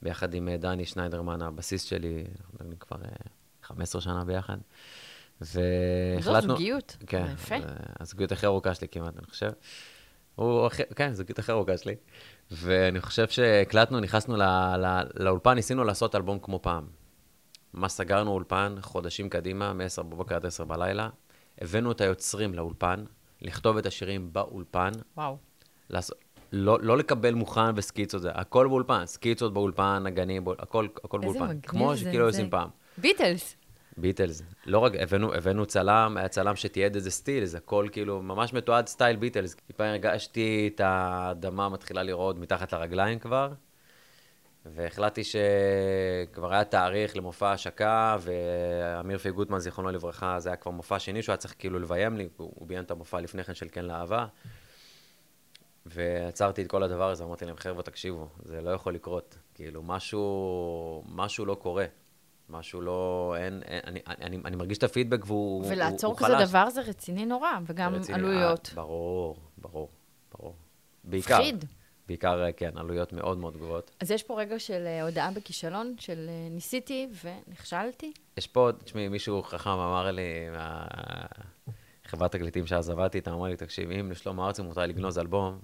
ביחד 0.02 0.34
עם 0.34 0.50
אה, 0.50 0.58
דני 0.58 0.86
שניידרמן, 0.86 1.42
הבסיס 1.42 1.84
שלי, 1.84 2.24
אנחנו 2.62 2.80
כבר 2.80 2.98
אה, 3.06 3.10
15 3.64 4.02
שנה 4.02 4.24
ביחד. 4.26 4.58
והחלטנו... 5.42 6.42
זו 6.42 6.48
זוגיות. 6.48 6.98
כן, 7.08 7.26
יפה. 7.34 7.56
הזוגיות 8.00 8.32
הכי 8.32 8.46
ארוכה 8.46 8.76
שלי 8.76 8.88
כמעט, 8.88 9.18
אני 9.18 9.26
חושב. 9.26 9.52
הוא 10.36 10.66
הכי, 10.66 10.84
כן, 10.96 11.10
הזוגיות 11.10 11.40
הכי 11.40 11.52
ארוכה 11.52 11.78
שלי. 11.78 11.96
ואני 12.52 13.02
חושב 13.02 13.28
שהקלטנו, 13.28 14.00
נכנסנו 14.00 14.38
ל, 14.38 14.44
ל, 14.78 15.04
לאולפן, 15.16 15.54
ניסינו 15.54 15.84
לעשות 15.84 16.16
אלבום 16.16 16.40
כמו 16.40 16.62
פעם. 16.62 16.88
ממש 17.74 17.92
סגרנו 17.92 18.32
אולפן 18.32 18.76
חודשים 18.82 19.30
קדימה, 19.30 19.74
מ-10 19.74 20.04
בבוקר 20.04 20.36
עד 20.36 20.46
10 20.46 20.64
בלילה. 20.64 21.10
הבאנו 21.62 21.92
את 21.92 22.02
היוצרים 22.02 22.54
לאולפן, 22.54 23.04
לכתוב 23.42 23.78
את 23.78 23.86
השירים 23.86 24.34
באולפן. 24.34 24.92
וואו. 25.18 25.38
לעשות, 25.90 26.18
לא, 26.52 26.78
לא 26.82 26.98
לקבל 26.98 27.34
מוכן 27.34 27.76
וסקיצות, 27.76 28.22
זה 28.22 28.32
הכל 28.32 28.68
באולפן, 28.68 29.06
סקיצות 29.06 29.54
באולפן, 29.54 30.04
נגנים, 30.04 30.44
באול, 30.44 30.56
הכל, 30.60 30.88
הכל 31.04 31.18
איזה 31.24 31.40
באולפן. 31.40 31.58
מגניב 31.58 31.66
כמו 31.66 31.96
זה, 31.96 32.00
שכאילו 32.00 32.32
זה. 32.32 32.38
עושים 32.38 32.50
פעם. 32.50 32.70
ביטלס. 32.98 33.56
ביטלס. 33.98 34.42
לא 34.66 34.80
רק, 34.80 34.94
הבאנו, 35.00 35.34
הבאנו 35.34 35.66
צלם, 35.66 36.16
היה 36.18 36.28
צלם 36.28 36.56
שתיעד 36.56 36.96
איזה 36.96 37.12
סטיל, 37.12 37.46
זה 37.46 37.58
הכל 37.58 37.88
כאילו 37.92 38.22
ממש 38.22 38.54
מתועד 38.54 38.88
סטייל 38.88 39.16
ביטלס. 39.16 39.56
טיפה 39.68 39.86
הרגשתי 39.86 40.70
את 40.76 40.82
האדמה 40.84 41.70
מתחילה 41.70 42.04
לרעוד 42.04 42.40
מתחת 42.40 42.74
לרגליים 42.74 43.20
כבר, 43.20 43.52
והחלטתי 44.66 45.22
שכבר 45.24 46.54
היה 46.54 46.64
תאריך 46.64 47.18
למופע 47.18 47.52
השקה, 47.52 48.18
ואמיר 48.20 49.18
פי 49.18 49.32
גוטמן, 49.32 49.60
זיכרונו 49.60 49.92
לברכה, 49.92 50.40
זה 50.40 50.50
היה 50.50 50.56
כבר 50.56 50.72
מופע 50.72 51.00
שני 51.00 51.22
שהוא 51.22 51.34
היה 51.34 51.38
צריך 51.38 51.56
כאילו 51.60 51.80
לביים 51.80 52.18
לי, 52.18 52.30
הוא 52.38 52.68
ביים 52.68 52.84
את 52.84 52.92
המופע 52.92 53.22
לפני 53.22 53.44
כן 53.44 53.54
של 53.54 53.68
כן 53.72 53.86
לאהבה. 53.86 54.26
ועצרתי 55.94 56.62
את 56.62 56.68
כל 56.68 56.84
הדבר 56.84 57.10
הזה, 57.10 57.24
אמרתי 57.24 57.46
להם, 57.46 57.58
חבר'ה, 57.58 57.84
תקשיבו, 57.84 58.28
זה 58.44 58.62
לא 58.62 58.70
יכול 58.70 58.94
לקרות. 58.94 59.38
כאילו, 59.54 59.84
משהו, 59.84 61.04
משהו 61.08 61.46
לא 61.46 61.56
קורה. 61.56 61.86
משהו 62.50 62.82
לא, 62.82 63.36
אין, 63.38 63.64
אין 63.66 63.82
אני, 63.88 64.00
אני, 64.08 64.40
אני 64.46 64.56
מרגיש 64.56 64.78
את 64.78 64.84
הפידבק 64.84 65.26
והוא 65.26 65.64
הוא, 65.64 65.72
ולעצור 65.72 66.12
הוא 66.12 66.18
כזה 66.18 66.28
חלש. 66.28 66.50
דבר 66.50 66.70
זה 66.70 66.82
רציני 66.82 67.26
נורא, 67.26 67.50
וגם 67.66 67.96
רציני. 67.96 68.18
עלויות. 68.18 68.68
אה, 68.70 68.76
ברור, 68.76 69.38
ברור, 69.58 69.90
ברור. 70.34 70.56
בעיקר. 71.04 71.38
מפחיד. 71.38 71.66
בעיקר, 72.08 72.44
אה, 72.44 72.52
כן, 72.52 72.72
עלויות 72.76 73.14
מאוד 73.14 73.38
מאוד 73.38 73.58
גבוהות. 73.58 73.92
אז 74.00 74.12
יש 74.12 74.24
פה 74.24 74.40
רגע 74.40 74.60
של 74.60 74.84
אה, 74.86 75.04
הודעה 75.04 75.32
בכישלון, 75.32 75.96
של 76.00 76.30
אה, 76.30 76.48
ניסיתי 76.52 77.08
ונכשלתי. 77.24 78.14
יש 78.38 78.48
פה, 78.48 78.70
תשמעי, 78.84 79.08
מישהו 79.08 79.44
חכם 79.44 79.70
אמר 79.70 80.12
לי, 80.12 80.50
מה... 80.52 80.86
חברת 82.06 82.32
תקליטים 82.32 82.68
שאז 82.68 82.90
עבדתי 82.90 83.18
איתה, 83.18 83.32
אמר 83.32 83.46
לי, 83.48 83.56
תקשיב, 83.56 83.92
אם 83.92 84.12
לשלמה 84.12 84.48
ארצי 84.48 84.62
מותר 84.62 84.82
לגנוז 84.86 85.18
אלבום, 85.18 85.60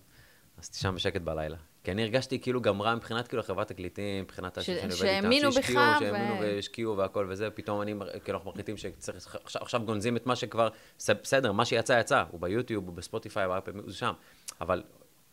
אז 0.64 0.70
תישן 0.70 0.96
בשקט 0.96 1.22
בלילה. 1.22 1.58
כי 1.84 1.92
אני 1.92 2.04
הרגשתי 2.04 2.40
כאילו 2.40 2.62
גם 2.62 2.82
רע 2.82 2.96
מבחינת 2.96 3.28
כאילו 3.28 3.44
חברת 3.44 3.68
תקליטים, 3.68 4.24
מבחינת 4.24 4.58
האנשים 4.58 4.76
שאני 4.76 4.92
עובד 4.92 5.06
איתם, 5.06 5.22
שהאמינו 5.22 5.52
בך 5.52 5.68
שהאמינו 5.68 6.42
והשקיעו 6.42 6.98
והכל 6.98 7.28
וזה, 7.30 7.50
פתאום 7.50 7.82
אני, 7.82 7.94
כאילו 8.24 8.38
אנחנו 8.38 8.52
מחליטים 8.52 8.78
שצריך, 8.78 9.36
עכשיו, 9.44 9.62
עכשיו 9.62 9.82
גונזים 9.86 10.18
את 10.18 10.26
מה 10.26 10.36
שכבר, 10.36 10.70
בסדר, 10.98 11.52
מה 11.52 11.66
שיצא 11.66 12.00
יצא, 12.00 12.24
הוא 12.32 12.42
ביוטיוב, 12.42 12.88
הוא 12.88 12.96
בספוטיפיי, 12.96 13.46
הוא 13.46 13.92
שם, 13.92 14.14
אבל, 14.62 14.84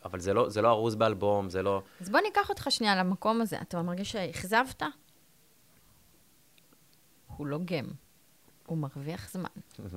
אבל 0.04 0.20
זה 0.20 0.34
לא, 0.34 0.48
זה 0.48 0.62
לא 0.62 0.68
ארוז 0.68 0.94
באלבום, 0.94 1.50
זה 1.50 1.62
לא... 1.62 1.82
אז 2.00 2.10
בוא 2.10 2.20
ניקח 2.20 2.48
אותך 2.48 2.66
שנייה 2.70 2.96
למקום 2.96 3.40
הזה. 3.40 3.60
אתה 3.60 3.82
מרגיש 3.82 4.12
שאכזבת? 4.12 4.82
הוא 7.36 7.46
לא 7.46 7.58
גם, 7.64 7.84
הוא 8.66 8.78
מרוויח 8.78 9.30
זמן. 9.30 9.48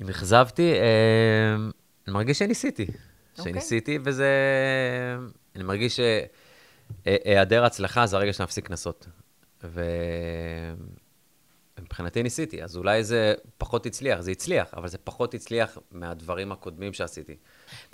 אם 0.00 0.08
אכזבתי, 0.08 0.72
אה, 0.72 1.56
אני 2.06 2.14
מרגיש 2.14 2.38
שניסיתי. 2.38 2.86
אוקיי. 3.38 3.52
שניסיתי, 3.52 3.98
וזה... 4.04 4.28
אני 5.56 5.64
מרגיש 5.64 6.00
שהיעדר 7.04 7.64
הצלחה 7.64 8.06
זה 8.06 8.16
הרגע 8.16 8.32
שנפסיק 8.32 8.66
קנסות. 8.66 9.06
ומבחינתי 11.78 12.22
ניסיתי, 12.22 12.62
אז 12.62 12.76
אולי 12.76 13.04
זה 13.04 13.34
פחות 13.58 13.86
הצליח, 13.86 14.20
זה 14.20 14.30
הצליח, 14.30 14.74
אבל 14.74 14.88
זה 14.88 14.98
פחות 14.98 15.34
הצליח 15.34 15.78
מהדברים 15.92 16.52
הקודמים 16.52 16.92
שעשיתי. 16.92 17.36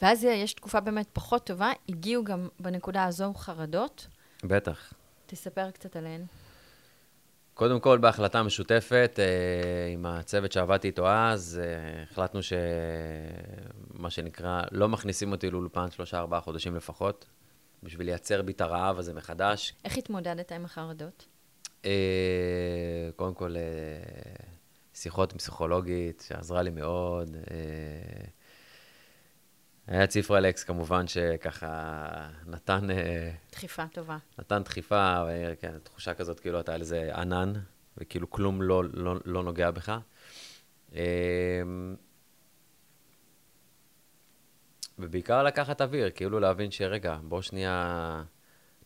ואז 0.03 0.25
יש 0.25 0.55
תקופה 0.55 0.81
באמת 0.81 1.07
פחות 1.13 1.47
טובה, 1.47 1.73
הגיעו 1.89 2.25
גם 2.25 2.49
בנקודה 2.61 3.05
הזו 3.05 3.35
חרדות. 3.35 4.07
בטח. 4.45 4.93
תספר 5.27 5.71
קצת 5.71 5.97
עליהן. 5.97 6.25
קודם 7.61 7.81
כל, 7.81 7.99
בהחלטה 7.99 8.43
משותפת 8.43 9.19
אה, 9.19 9.93
עם 9.93 10.07
הצוות 10.07 10.53
שעבדתי 10.53 10.89
איתו 10.89 11.09
אז, 11.09 11.61
אה, 11.63 12.03
החלטנו 12.03 12.41
שמה 12.43 14.11
שנקרא, 14.11 14.63
לא 14.73 14.89
מכניסים 14.89 15.33
אותי 15.33 15.51
לאולפן 15.51 15.91
שלושה-ארבעה 15.91 16.41
חודשים 16.41 16.77
לפחות, 16.77 17.25
בשביל 17.83 18.07
לייצר 18.07 18.43
בי 18.43 18.53
את 18.53 18.61
הרעב 18.61 18.99
הזה 18.99 19.15
מחדש. 19.15 19.75
איך 19.85 19.99
התמודדת 19.99 20.53
עם 20.53 20.65
החרדות? 20.65 21.27
אה, 21.85 23.11
קודם 23.17 23.35
כל, 23.35 23.55
שיחות 24.95 25.33
עם 25.33 25.39
פסיכולוגית, 25.39 26.25
שעזרה 26.29 26.63
לי 26.63 26.71
מאוד. 26.71 27.37
אה, 29.91 29.97
היה 29.97 30.05
את 30.05 30.11
ספרי 30.11 30.39
אלכס, 30.39 30.65
כמובן, 30.65 31.07
שככה 31.07 32.29
נתן... 32.47 32.91
אה, 32.91 33.31
דחיפה 33.53 33.87
טובה. 33.93 34.19
נתן 34.39 34.63
דחיפה, 34.63 35.25
ו- 35.27 35.53
כן, 35.61 35.79
תחושה 35.83 36.15
כזאת, 36.15 36.41
כאילו 36.41 36.61
אתה 36.61 36.75
על 36.75 36.81
איזה 36.81 37.11
ענן, 37.15 37.53
וכאילו 37.99 38.31
כלום 38.31 38.63
לא, 38.63 38.85
לא, 38.93 39.15
לא 39.25 39.43
נוגע 39.43 39.71
בך. 39.71 39.99
אמ, 40.93 40.99
ובעיקר 44.99 45.43
לקחת 45.43 45.81
אוויר, 45.81 46.11
כאילו 46.11 46.41
להבין 46.41 46.71
שרגע, 46.71 47.19
בוא 47.23 47.43
שנייה 47.43 48.23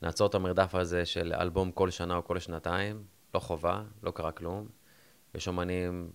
נעצור 0.03 0.27
את 0.27 0.35
המרדף 0.35 0.75
הזה 0.75 1.07
של 1.07 1.33
אלבום 1.41 1.73
כל 1.73 1.91
שנה 1.91 2.17
או 2.17 2.25
כל 2.25 2.39
שנתיים, 2.39 3.05
לא 3.35 3.41
חובה, 3.41 3.83
לא 4.03 4.11
קרה 4.11 4.33
כלום. 4.33 4.69
יש 5.35 5.49
אומנים 5.49 6.11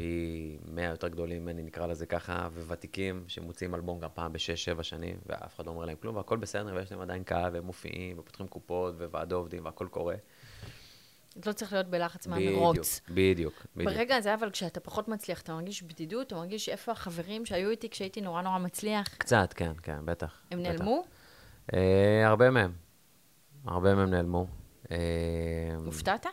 פי 0.00 0.58
מאה 0.64 0.84
יותר 0.84 1.08
גדולים 1.08 1.42
ממני, 1.42 1.62
נקרא 1.62 1.86
לזה 1.86 2.06
ככה, 2.06 2.48
וותיקים, 2.66 3.24
שמוציאים 3.28 3.74
אלבום 3.74 4.00
גם 4.00 4.08
פעם 4.14 4.32
בשש, 4.32 4.64
שבע 4.64 4.82
שנים, 4.82 5.16
ואף 5.26 5.56
אחד 5.56 5.66
לא 5.66 5.70
אומר 5.70 5.84
להם 5.84 5.96
כלום, 6.00 6.16
והכל 6.16 6.36
בסדר, 6.36 6.74
ויש 6.74 6.92
להם 6.92 7.00
עדיין 7.00 7.24
קהל, 7.24 7.54
והם 7.54 7.64
מופיעים, 7.64 8.18
ופותחים 8.18 8.46
קופות, 8.48 8.94
וועדי 8.98 9.34
עובדים, 9.34 9.64
והכל 9.64 9.88
קורה. 9.90 10.14
לא 11.46 11.52
צריך 11.52 11.72
להיות 11.72 11.86
בלחץ 11.86 12.26
בדיוק, 12.26 12.52
מהמרוץ. 12.54 13.00
בדיוק, 13.08 13.66
בדיוק. 13.76 13.92
ברגע 13.92 14.16
הזה, 14.16 14.34
אבל 14.34 14.50
כשאתה 14.50 14.80
פחות 14.80 15.08
מצליח, 15.08 15.40
אתה 15.40 15.54
מרגיש 15.54 15.82
בדידות, 15.82 16.26
אתה 16.26 16.34
מרגיש 16.34 16.68
איפה 16.68 16.92
החברים 16.92 17.46
שהיו 17.46 17.70
איתי 17.70 17.90
כשהייתי 17.90 18.20
נורא 18.20 18.42
נורא 18.42 18.58
מצליח, 18.58 19.08
קצת, 19.18 19.52
כן, 19.52 19.72
כן, 19.82 19.98
בטח. 20.04 20.42
הם 20.50 20.58
בטח. 20.58 20.68
נעלמו? 20.68 21.04
אה, 21.74 22.28
הרבה 22.28 22.50
מהם. 22.50 22.72
הרבה 23.66 23.94
מהם 23.94 24.10
נעלמו. 24.10 24.46
אה, 24.90 24.96
הופתעת? 25.86 26.26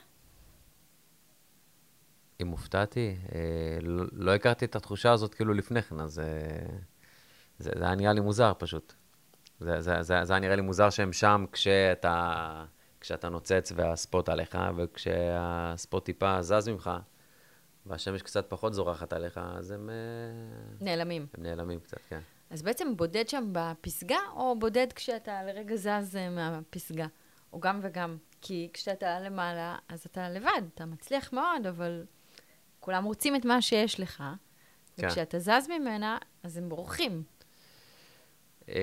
אם 2.42 2.48
הופתעתי, 2.48 3.18
אה, 3.36 3.40
לא, 3.82 4.04
לא 4.12 4.36
הכרתי 4.36 4.66
את 4.66 4.76
התחושה 4.76 5.12
הזאת 5.12 5.34
כאילו 5.34 5.54
לפני 5.54 5.82
כן, 5.82 6.00
אז 6.00 6.20
אה, 6.20 6.26
זה, 7.60 7.72
זה 7.76 7.86
היה 7.86 7.96
נראה 7.96 8.14
לי 8.14 8.20
מוזר 8.20 8.54
פשוט. 8.58 8.94
זה, 9.60 9.82
זה, 9.82 10.04
זה, 10.04 10.26
זה 10.26 10.34
היה 10.34 10.40
נראה 10.40 10.56
לי 10.56 10.62
מוזר 10.62 10.90
שהם 10.90 11.14
שם 11.14 11.46
כשאתה, 11.52 12.66
כשאתה 13.02 13.30
נוצץ 13.30 13.72
והספוט 13.76 14.30
עליך, 14.30 14.58
וכשהספוט 14.76 16.06
טיפה 16.06 16.42
זז 16.42 16.68
ממך, 16.70 16.92
והשמש 17.86 18.22
קצת 18.22 18.46
פחות 18.50 18.74
זורחת 18.74 19.14
עליך, 19.14 19.40
אז 19.58 19.72
הם, 19.72 19.90
אה, 19.90 19.96
נעלמים. 20.86 21.28
הם 21.38 21.44
נעלמים 21.44 21.80
קצת, 21.80 22.00
כן. 22.10 22.20
אז 22.50 22.62
בעצם 22.62 22.98
בודד 22.98 23.30
שם 23.30 23.50
בפסגה, 23.52 24.20
או 24.36 24.60
בודד 24.60 24.88
כשאתה 24.96 25.44
לרגע 25.44 25.76
זז 25.76 26.16
אה, 26.16 26.30
מהפסגה? 26.30 27.08
או 27.54 27.60
גם 27.60 27.80
וגם. 27.84 28.18
כי 28.42 28.70
כשאתה 28.74 29.20
למעלה, 29.20 29.78
אז 29.90 30.06
אתה 30.06 30.30
לבד, 30.30 30.62
אתה 30.74 30.86
מצליח 30.86 31.34
מאוד, 31.34 31.68
אבל 31.68 32.04
כולם 32.88 33.04
רוצים 33.04 33.36
את 33.36 33.46
מה 33.46 33.62
שיש 33.62 34.00
לך, 34.00 34.24
כן. 34.96 35.08
וכשאתה 35.08 35.40
זז 35.40 35.68
ממנה, 35.70 36.18
אז 36.44 36.58
הם 36.58 36.70
בורחים. 36.70 37.24
אמ, 38.68 38.74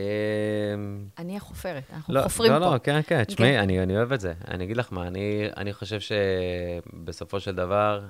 אני 1.18 1.36
החופרת, 1.36 1.82
אנחנו 1.92 2.14
לא, 2.14 2.22
חופרים 2.22 2.52
לא, 2.52 2.58
פה. 2.58 2.74
לא, 2.74 2.78
כן, 2.78 3.02
כן, 3.02 3.02
כן. 3.02 3.24
תשמעי, 3.24 3.58
אני, 3.58 3.82
אני 3.82 3.96
אוהב 3.96 4.12
את 4.12 4.20
זה. 4.20 4.34
אני 4.48 4.64
אגיד 4.64 4.76
לך 4.76 4.92
מה, 4.92 5.06
אני, 5.06 5.48
אני 5.56 5.72
חושב 5.72 5.98
שבסופו 6.00 7.40
של 7.40 7.54
דבר, 7.54 8.04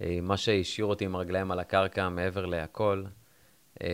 אה, 0.00 0.18
מה 0.22 0.36
שהשאיר 0.36 0.86
אותי 0.86 1.04
עם 1.04 1.14
הרגליים 1.14 1.50
על 1.50 1.60
הקרקע, 1.60 2.08
מעבר 2.08 2.46
להכל, 2.46 3.04
אה, 3.82 3.88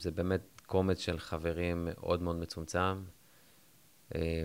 זה 0.00 0.10
באמת 0.10 0.60
קומץ 0.66 0.98
של 0.98 1.18
חברים 1.18 1.88
מאוד 1.90 2.22
מאוד 2.22 2.36
מצומצם. 2.36 3.02
אה, 4.14 4.44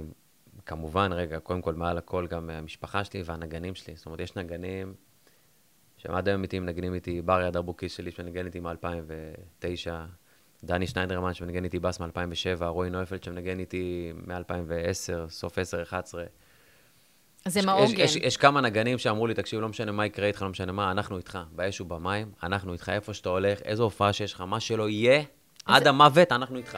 כמובן, 0.66 1.14
רגע, 1.14 1.40
קודם 1.40 1.62
כל, 1.62 1.74
מעל 1.74 1.98
הכל, 1.98 2.28
גם 2.28 2.50
המשפחה 2.50 3.04
שלי 3.04 3.24
והנגנים 3.26 3.76
שלי. 3.76 3.96
זאת 3.96 4.06
אומרת, 4.06 4.20
יש 4.20 4.36
נגנים 4.36 4.94
שהם 6.04 6.16
עד 6.16 6.28
היום 6.28 6.44
איתי 6.44 6.60
מנגנים 6.60 6.94
איתי, 6.94 7.22
בריה 7.22 7.52
דרבוקיס 7.52 7.94
שלי, 7.98 8.12
שמנגן 8.12 8.46
איתי 8.46 8.60
מ-2009, 8.60 9.92
דני 10.64 10.88
שניידרמן, 10.88 11.34
שמנגן 11.34 11.64
איתי 11.64 11.80
בס 11.80 12.00
מ-2007, 12.02 12.66
רועי 12.66 12.90
נויפלד, 12.90 13.24
שמנגן 13.24 13.60
איתי 13.60 14.12
מ-2010, 14.28 15.30
סוף 15.30 15.58
10-11. 15.60 15.62
זה 17.46 17.60
יש- 17.60 17.66
מהעוגן. 17.66 17.86
יש, 18.00 18.16
יש, 18.16 18.16
יש 18.16 18.38
כמה 18.38 18.62
נגנים 18.62 18.98
שאמרו 18.98 19.28
לי, 19.28 19.34
תקשיב, 19.34 19.60
לא 19.60 19.70
משנה 19.70 19.92
מה 19.92 20.06
יקרה 20.06 20.28
איתך, 20.28 20.42
לא 20.42 20.50
משנה 20.50 20.72
מה, 20.72 20.92
אנחנו 20.92 21.18
איתך, 21.18 21.40
באש 21.52 21.82
ובמים, 21.82 22.32
אנחנו 22.44 22.74
איתך, 22.74 22.90
איפה 22.90 23.14
שאתה 23.14 23.30
הולך, 23.30 23.60
איזו 23.62 23.84
הופעה 23.84 24.14
שיש 24.14 24.34
לך, 24.34 24.42
מה 24.42 24.60
שלא 24.60 24.90
יהיה, 24.90 25.22
עד 25.66 25.88
המוות, 25.88 26.32
אנחנו 26.32 26.58
איתך. 26.58 26.78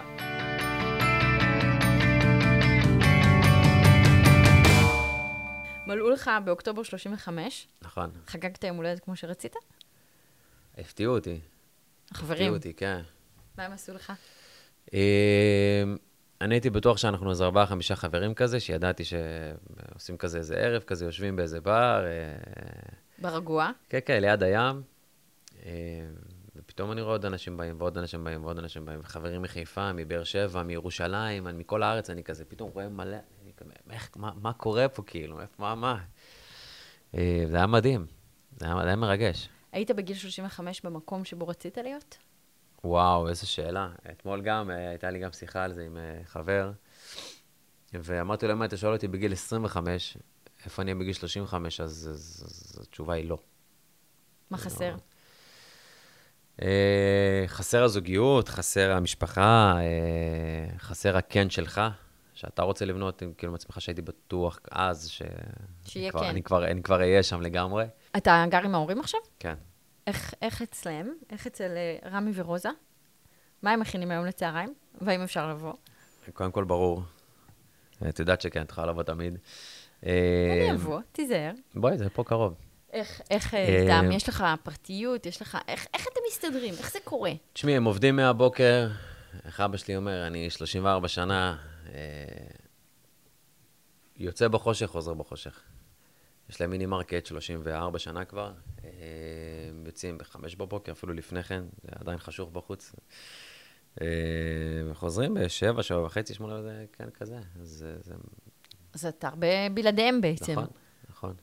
מלאו 5.95 6.10
לך 6.10 6.31
באוקטובר 6.45 6.84
35, 6.84 7.67
נכון. 7.81 8.12
חגגת 8.27 8.63
יום 8.63 8.77
הולדת 8.77 8.99
כמו 8.99 9.15
שרצית? 9.15 9.55
הפתיעו 10.77 11.13
אותי. 11.15 11.39
החברים, 12.12 12.31
הפתיעו 12.34 12.55
אותי, 12.55 12.73
כן. 12.73 13.01
מה 13.58 13.63
הם 13.65 13.71
עשו 13.71 13.93
לך? 13.93 14.13
אה, 14.93 15.84
אני 16.41 16.55
הייתי 16.55 16.69
בטוח 16.69 16.97
שאנחנו 16.97 17.29
איזה 17.29 17.43
ארבעה, 17.45 17.65
חמישה 17.65 17.95
חברים 17.95 18.34
כזה, 18.34 18.60
שידעתי 18.60 19.03
שעושים 19.05 20.17
כזה 20.17 20.38
איזה 20.38 20.55
ערב 20.55 20.81
כזה, 20.84 21.05
יושבים 21.05 21.36
באיזה 21.36 21.62
בר, 21.62 22.05
אה, 22.05 22.34
ברגוע? 23.19 23.71
כן, 23.89 23.99
כן, 24.05 24.21
ליד 24.21 24.43
הים. 24.43 24.81
אה, 25.65 25.71
ופתאום 26.55 26.91
אני 26.91 27.01
רואה 27.01 27.13
עוד 27.13 27.25
אנשים 27.25 27.58
באים, 27.58 27.75
ועוד 27.81 27.97
אנשים 27.97 28.23
באים, 28.23 28.43
ועוד 28.43 28.58
אנשים 28.60 28.86
באים, 28.86 29.03
חברים 29.03 29.41
מחיפה, 29.41 29.93
מבאר 29.93 30.23
שבע, 30.23 30.63
מירושלים, 30.63 31.47
אני- 31.47 31.58
מכל 31.58 31.84
הארץ, 31.84 32.10
אני 32.10 32.23
כזה, 32.23 32.45
פתאום 32.45 32.69
רואה 32.73 32.89
מלא, 32.89 33.17
איך, 33.89 34.10
מה, 34.15 34.32
מה 34.41 34.54
קורה 34.54 34.89
פה, 34.89 35.04
כאילו, 35.04 35.41
איך, 35.41 35.50
מה, 35.60 35.76
מה? 35.76 35.98
אה, 37.15 37.44
זה 37.50 37.58
היה 37.58 37.68
מדהים, 37.68 38.06
זה 38.58 38.65
היה, 38.65 38.76
זה 38.76 38.88
היה 38.88 38.96
מרגש. 38.96 39.50
היית 39.72 39.91
בגיל 39.91 40.15
35 40.15 40.82
במקום 40.82 41.26
שבו 41.26 41.48
רצית 41.48 41.78
להיות? 41.78 42.18
וואו, 42.84 43.30
איזו 43.30 43.52
שאלה. 43.52 43.89
אתמול 44.12 44.41
גם, 44.41 44.72
אה, 44.72 44.89
הייתה 44.89 45.10
לי 45.10 45.20
גם 45.20 45.32
שיחה 45.32 45.63
על 45.63 45.74
זה 45.74 45.84
עם 45.86 45.98
אה, 45.98 46.22
חבר, 46.26 46.72
ואמרתי 47.94 48.48
לו, 48.48 48.54
אם 48.54 48.62
היית 48.62 48.74
שואל 48.76 48.94
אותי 48.94 49.08
בגיל 49.08 49.34
25, 49.34 50.18
איפה 50.65 50.82
אני 50.82 50.91
אהיה 50.91 51.02
בגיל 51.02 51.13
35, 51.13 51.82
אז, 51.82 51.91
אז, 51.91 52.08
אז, 52.12 52.78
אז 52.80 52.82
התשובה 52.88 53.13
היא 53.13 53.30
לא. 53.30 53.38
מה 54.50 54.58
חסר? 54.58 54.96
אה, 56.62 57.44
חסר 57.48 57.84
הזוגיות, 57.84 58.50
חסר 58.50 58.91
המשפחה, 58.91 59.74
אה, 59.78 60.78
חסר 60.78 61.18
הכן 61.18 61.50
שלך, 61.50 61.82
שאתה 62.36 62.62
רוצה 62.62 62.86
לבנות, 62.86 63.24
כאילו, 63.38 63.52
עם 63.52 63.56
עצמך 63.56 63.82
שהייתי 63.82 64.02
בטוח 64.02 64.60
אז, 64.71 65.08
ש... 65.08 65.21
שיהיה 65.86 66.12
כבר, 66.12 66.21
כן. 66.21 66.30
אני 66.30 66.43
כבר, 66.43 66.65
אני 66.65 66.84
כבר 66.84 67.00
אהיה 67.00 67.24
שם 67.24 67.41
לגמרי. 67.41 67.86
אתה 68.17 68.45
גר 68.50 68.63
עם 68.63 68.76
ההורים 68.76 69.00
עכשיו? 69.00 69.19
כן. 69.39 69.56
איך, 70.08 70.34
איך 70.41 70.62
אצלם? 70.62 71.13
איך 71.30 71.48
אצל 71.48 71.71
אה, 71.76 72.10
רמי 72.12 72.32
ורוזה? 72.36 72.69
מה 73.62 73.71
הם 73.71 73.80
מכינים 73.80 74.12
היום 74.12 74.26
לצהריים? 74.26 74.74
והאם 75.02 75.21
אפשר 75.21 75.50
לבוא? 75.50 75.74
קודם 76.34 76.52
כל, 76.52 76.63
ברור. 76.63 77.02
את 78.10 78.19
יודעת 78.19 78.41
שכן, 78.41 78.62
את 78.62 78.71
יכולה 78.71 78.88
לבוא 78.88 79.04
תמיד. 79.04 79.38
אני 80.04 80.12
אה, 80.69 80.74
אבוא, 80.74 81.00
תיזהר. 81.12 81.52
בואי, 81.76 81.98
זה 81.98 82.10
פה 82.10 82.24
קרוב. 82.24 82.54
איך, 82.93 83.21
איך 83.30 83.54
אה, 83.54 84.02
אה? 84.02 84.13
יש 84.13 84.30
לך 84.30 84.45
פרטיות? 84.63 85.26
יש 85.26 85.41
לך... 85.41 85.58
איך, 85.67 85.88
איך 85.93 86.08
אתם 86.08 86.19
מסתדרים? 86.30 86.74
איך 86.74 86.91
זה 86.91 87.00
קורה? 87.04 87.32
תשמעי, 87.54 87.76
הם 87.76 87.84
עובדים 87.84 88.15
מהבוקר, 88.15 88.88
איך 89.45 89.60
אבא 89.60 89.78
שלי 89.78 89.95
אומר, 89.95 90.28
אני 90.28 90.50
34 90.50 91.08
שנה, 91.08 91.56
יוצא 94.17 94.48
בחושך, 94.48 94.86
חוזר 94.86 95.13
בחושך. 95.13 95.62
יש 96.50 96.62
להם 96.62 96.69
מיני 96.69 96.86
מרקט 96.86 97.26
34 97.26 98.00
שנה 98.00 98.26
כבר, 98.26 98.54
אה, 98.84 98.89
יוצאים 99.86 100.17
ב-5 100.17 100.38
בבוקר, 100.58 100.91
אפילו 100.91 101.13
לפני 101.13 101.43
כן, 101.43 101.63
זה 101.84 101.89
עדיין 102.00 102.17
חשוך 102.17 102.50
בחוץ. 102.50 102.91
אה, 104.02 104.08
וחוזרים 104.91 105.34
ב-7, 105.34 105.82
7 105.82 106.04
וחצי, 106.06 106.34
8, 106.34 106.62
זה 106.62 106.86
כן 106.93 107.10
כזה. 107.10 107.39
אז 107.62 107.67
זה, 107.67 107.95
זה 108.02 108.13
אז 108.93 109.06
אתה 109.06 109.28
הרבה 109.28 109.48
בלעדיהם 109.74 110.21
בעצם. 110.21 110.52
נכון, 110.52 110.67
נכון. 111.10 111.34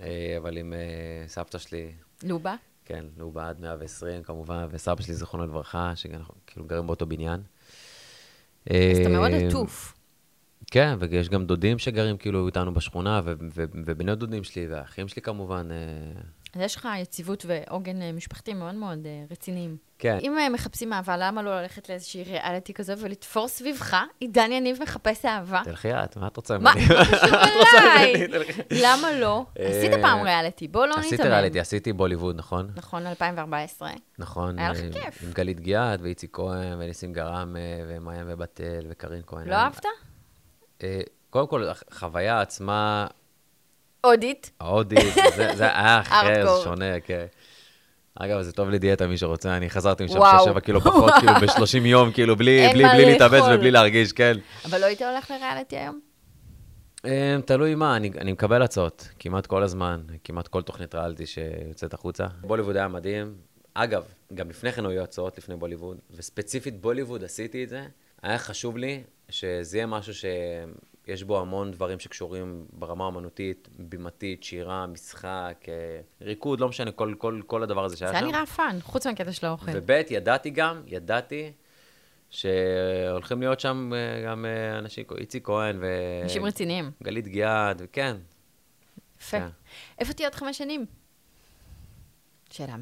אה, 0.00 0.34
אבל 0.36 0.56
עם 0.56 0.72
אה, 0.72 1.28
סבתא 1.28 1.58
שלי, 1.58 1.92
לובה? 2.22 2.56
כן, 2.84 3.04
לובה 3.16 3.48
עד 3.48 3.60
120 3.60 4.22
כמובן, 4.22 4.66
וסבא 4.70 5.02
שלי, 5.02 5.14
זיכרונו 5.14 5.46
לברכה, 5.46 5.96
שאנחנו 5.96 6.34
כאילו 6.46 6.66
גרים 6.66 6.86
באותו 6.86 7.06
בניין. 7.06 7.42
אז 8.66 8.98
אתה 9.00 9.08
מאוד 9.08 9.30
אה, 9.32 9.46
עטוף. 9.48 9.94
כן, 10.70 10.96
ויש 10.98 11.28
גם 11.28 11.44
דודים 11.46 11.78
שגרים 11.78 12.16
כאילו 12.16 12.46
איתנו 12.46 12.74
בשכונה, 12.74 13.20
ובני 13.24 14.14
דודים 14.14 14.44
שלי, 14.44 14.66
והאחים 14.66 15.08
שלי 15.08 15.22
כמובן. 15.22 15.68
אז 16.54 16.60
יש 16.60 16.76
לך 16.76 16.88
יציבות 16.98 17.46
ועוגן 17.48 18.02
אה, 18.02 18.12
משפחתי 18.12 18.54
מאוד 18.54 18.74
מאוד 18.74 19.06
אה, 19.06 19.24
רציניים. 19.30 19.76
כן. 19.98 20.18
אם 20.22 20.38
אה, 20.38 20.48
מחפשים 20.48 20.92
אהבה, 20.92 21.16
למה 21.16 21.42
לא 21.42 21.60
ללכת 21.60 21.88
לאיזושהי 21.88 22.22
ריאליטי 22.22 22.74
כזו 22.74 22.92
ולתפור 22.98 23.48
סביבך? 23.48 23.96
עידן 24.20 24.52
יניב 24.52 24.78
מחפש 24.82 25.24
אהבה. 25.24 25.60
תלכי 25.64 25.94
את, 25.94 26.16
מה 26.16 26.26
את 26.26 26.36
רוצה? 26.36 26.58
ממני? 26.58 26.80
מה 26.88 27.04
קשור 27.04 27.78
אליי? 27.80 28.26
למה 28.70 29.12
לא? 29.12 29.44
עשית 29.58 29.92
פעם 30.02 30.22
ריאליטי, 30.22 30.68
בוא 30.68 30.86
לא 30.86 30.94
עשיתי 30.94 31.16
ניתמם. 31.16 31.30
ריאליטי, 31.30 31.60
עשיתי 31.60 31.92
בוליווד, 31.92 32.36
נכון? 32.36 32.70
נכון, 32.76 33.06
2014. 33.06 33.90
נכון. 34.18 34.58
היה 34.58 34.70
לך 34.70 34.78
כיף. 34.92 35.22
עם 35.22 35.32
גלית 35.32 35.60
גיאת, 35.60 36.00
ואיציק 36.02 36.36
כהן, 36.36 36.78
וניסים 36.78 37.12
גרם, 37.12 37.56
ומעיין 37.88 38.26
ובתל, 38.28 38.86
וקרין 38.88 39.22
כהן. 39.26 39.48
לא 39.48 39.54
אהבת? 39.54 39.86
אה, 40.82 41.00
קודם 41.30 41.46
כל, 41.46 41.64
החוויה 41.90 42.40
עצמה, 42.40 43.06
הודית? 44.04 44.50
ההודית, 44.60 45.14
זה 45.36 45.64
היה 45.64 46.00
אחר. 46.00 46.56
זה 46.56 46.64
שונה, 46.64 47.00
כן. 47.00 47.26
אגב, 48.14 48.42
זה 48.42 48.52
טוב 48.52 48.70
לדיאטה, 48.70 49.06
מי 49.06 49.18
שרוצה, 49.18 49.56
אני 49.56 49.70
חזרתי 49.70 50.04
משם 50.04 50.18
וואו. 50.18 50.56
6-7 50.56 50.60
קילו 50.60 50.80
פחות, 50.80 51.12
כאילו 51.20 51.32
ב-30 51.40 51.86
יום, 51.86 52.12
כאילו 52.12 52.36
בלי 52.36 52.74
להתאבץ. 52.74 53.42
ובלי 53.54 53.70
להרגיש, 53.70 54.12
כן. 54.12 54.36
אבל 54.64 54.80
לא 54.80 54.86
היית 54.86 55.02
הולך 55.02 55.30
לריאליטי 55.30 55.76
היום? 55.76 56.00
אה, 57.04 57.36
תלוי 57.44 57.74
מה, 57.74 57.96
אני, 57.96 58.10
אני 58.18 58.32
מקבל 58.32 58.62
הצעות, 58.62 59.08
כמעט 59.18 59.46
כל 59.46 59.62
הזמן, 59.62 60.00
כמעט 60.24 60.48
כל 60.48 60.62
תוכנית 60.62 60.94
ריאליטי 60.94 61.26
שיוצאת 61.26 61.94
החוצה. 61.94 62.26
בוליווד 62.40 62.76
היה 62.76 62.88
מדהים. 62.88 63.34
אגב, 63.74 64.04
גם 64.34 64.50
לפני 64.50 64.72
כן 64.72 64.86
היו 64.86 65.02
הצעות 65.02 65.38
לפני 65.38 65.56
בוליווד, 65.56 65.96
וספציפית 66.10 66.80
בוליווד 66.80 67.24
עשיתי 67.24 67.64
את 67.64 67.68
זה. 67.68 67.82
היה 68.22 68.38
חשוב 68.38 68.76
לי 68.76 69.02
שזה 69.28 69.76
יהיה 69.76 69.86
משהו 69.86 70.14
שיש 71.10 71.22
בו 71.22 71.40
המון 71.40 71.70
דברים 71.70 72.00
שקשורים 72.00 72.66
ברמה 72.72 73.04
האמנותית, 73.04 73.68
בימתית, 73.78 74.42
שירה, 74.42 74.86
משחק, 74.86 75.64
אה, 75.68 76.00
ריקוד, 76.20 76.60
לא 76.60 76.68
משנה, 76.68 76.92
כל, 76.92 77.14
כל, 77.18 77.40
כל 77.46 77.62
הדבר 77.62 77.84
הזה 77.84 77.96
שהיה 77.96 78.12
זה 78.12 78.18
שם. 78.18 78.24
היה 78.24 78.32
נראה 78.32 78.46
fun, 78.46 78.78
חוץ 78.82 79.06
מהקטע 79.06 79.32
של 79.32 79.46
האוכל. 79.46 79.70
וב' 79.74 79.90
ידעתי 80.10 80.50
גם, 80.50 80.82
ידעתי 80.86 81.52
שהולכים 82.30 83.40
להיות 83.40 83.60
שם 83.60 83.92
אה, 83.94 84.22
גם 84.26 84.44
אה, 84.44 84.78
אנשים, 84.78 85.04
איציק 85.18 85.46
כהן 85.46 85.78
ו... 85.80 85.86
אנשים 86.22 86.44
רציניים. 86.44 86.90
גלית 87.02 87.28
גיאת, 87.28 87.76
וכן. 87.78 88.16
יפה. 89.20 89.38
כן. 89.38 89.48
איפה 89.98 90.12
תהיה 90.12 90.28
עוד 90.28 90.34
חמש 90.34 90.58
שנים? 90.58 90.86
שאלה 92.50 92.76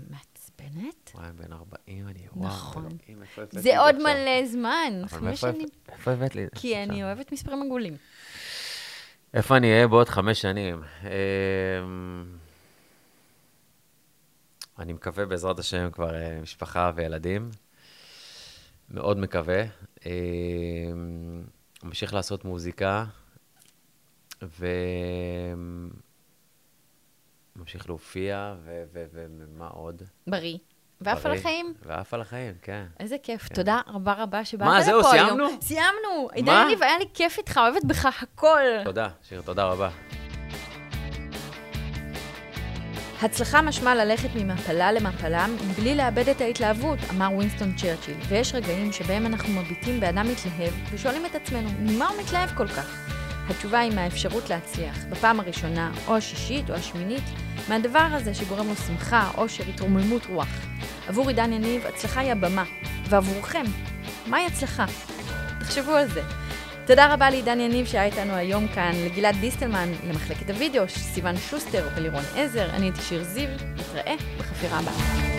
מעצבנת. 0.62 1.10
וואי, 1.14 1.32
בן 1.32 1.52
40 1.52 2.08
אני, 2.08 2.26
וואו. 2.32 2.48
נכון. 2.48 2.88
זה 3.50 3.78
עוד? 3.80 3.96
מלא 3.96 4.46
זמן, 4.46 5.02
חמש 5.06 5.40
שנים. 5.40 5.68
איפה 5.88 6.10
הבאת 6.10 6.34
לי? 6.36 6.46
כי? 6.54 6.82
אני 6.82 7.04
אוהבת 7.04 7.32
מספרים 7.32 7.62
עגולים. 7.62 7.96
איפה 9.34 9.56
אני 9.56 9.72
אהיה 9.72 9.88
בעוד 9.88 10.08
חמש 10.08 10.40
שנים? 10.40 10.82
אמ, 11.04 12.36
אני 14.78 14.92
מקווה 14.92 15.26
בעזרת 15.26 15.58
השם 15.58 15.90
כבר 15.92 16.14
אה, 16.14 16.40
משפחה 16.42 16.90
וילדים. 16.94 17.50
מאוד 18.90 19.18
מקווה. 19.18 19.62
אמ, 20.06 20.10
אמשיך 21.84 22.14
לעשות 22.14 22.44
מוזיקה, 22.44 23.04
ו- 24.42 24.66
ו- 28.64 28.82
ו- 28.92 29.04
ומה 29.14 29.66
עוד? 29.66 30.02
בריא. 30.26 30.58
ועף 31.00 31.26
על. 31.26 31.32
החיים. 31.32 31.74
ועף 31.82 32.14
על 32.14 32.20
החיים, 32.20 32.54
כן. 32.62 32.84
איזה 33.00 33.16
כיף. 33.22 33.48
תודה 33.48 33.80
רבה 33.86 34.12
רבה 34.12 34.44
שבאת 34.44 34.68
מה, 34.68 34.78
לפה 34.78 34.84
זהו, 34.86 35.12
היום. 35.12 35.26
סיימנו? 35.26 35.48
סיימנו. 35.60 36.28
עידן 36.32 36.52
מה? 36.52 36.64
יניב, 36.66 36.82
היה 36.82 36.98
לי 36.98 37.04
כיף 37.14 37.38
איתך, 37.38 37.60
אוהבת 37.62 37.84
בך 37.84 38.22
הכל. 38.22 38.60
תודה, 38.84 39.08
שיר, 39.22 39.42
תודה 39.44 39.64
רבה. 39.64 39.90
הצלחה 43.22 43.62
משמע 43.62 43.94
ללכת 43.94 44.28
ממפלה 44.34 44.92
למפלה 44.92 45.46
מבלי 45.46 45.94
לאבד 45.94 46.28
את 46.28 46.40
ההתלהבות, 46.40 46.98
אמר 47.10 47.28
ווינסטון 47.32 47.76
צ'רצ'יל, 47.76 48.16
ויש 48.28 48.54
רגעים 48.54 48.92
שבהם 48.92 49.26
אנחנו 49.26 49.60
מביטים 49.60 50.00
באדם 50.00 50.26
מתלהב 50.28 50.74
ושואלים 50.92 51.26
את 51.26 51.34
עצמנו, 51.34 51.68
ממה 51.78 52.08
הוא 52.08 52.20
מתלהב 52.22 52.50
כל 52.56 52.68
כך? 52.68 53.08
התשובה 53.48 53.78
היא 53.78 53.94
מהאפשרות 53.94 54.50
להצליח, 54.50 55.04
בפעם 55.10 55.40
הראשונה, 55.40 55.92
או 56.06 56.16
השישית 56.16 56.70
או 56.70 56.74
השמינית, 56.74 57.24
מהדבר 57.68 58.09
הזה 58.12 58.35
שגורם 58.35 58.68
לו 58.68 58.76
שמחה, 58.76 59.31
אושר, 59.37 59.64
התרוממות 59.68 60.26
רוח. 60.26 60.48
עבור 61.09 61.28
עידן 61.28 61.52
יניב, 61.52 61.87
הצלחה 61.87 62.20
היא 62.20 62.33
הבמה, 62.33 62.64
ועבורכם, 63.09 63.64
מהי 64.26 64.46
הצלחה? 64.46 64.85
תחשבו 65.61 65.92
על 65.92 66.09
זה. 66.09 66.22
תודה 66.87 67.14
רבה 67.14 67.31
לעידן 67.31 67.61
יניב 67.61 67.87
שהיה 67.87 68.04
איתנו 68.04 68.35
היום 68.35 68.68
כאן, 68.68 68.92
לגלעד 69.04 69.37
דיסטלמן, 69.40 69.88
למחלקת 70.09 70.50
הוידאו, 70.50 70.88
סיוון 70.88 71.37
שוסטר 71.37 71.88
ולירון 71.96 72.24
עזר, 72.37 72.70
אני 72.70 72.87
הייתי 72.87 73.00
שיר 73.00 73.24
זיו, 73.24 73.48
נתראה 73.76 74.14
בחפירה 74.38 74.78
הבאה. 74.78 75.38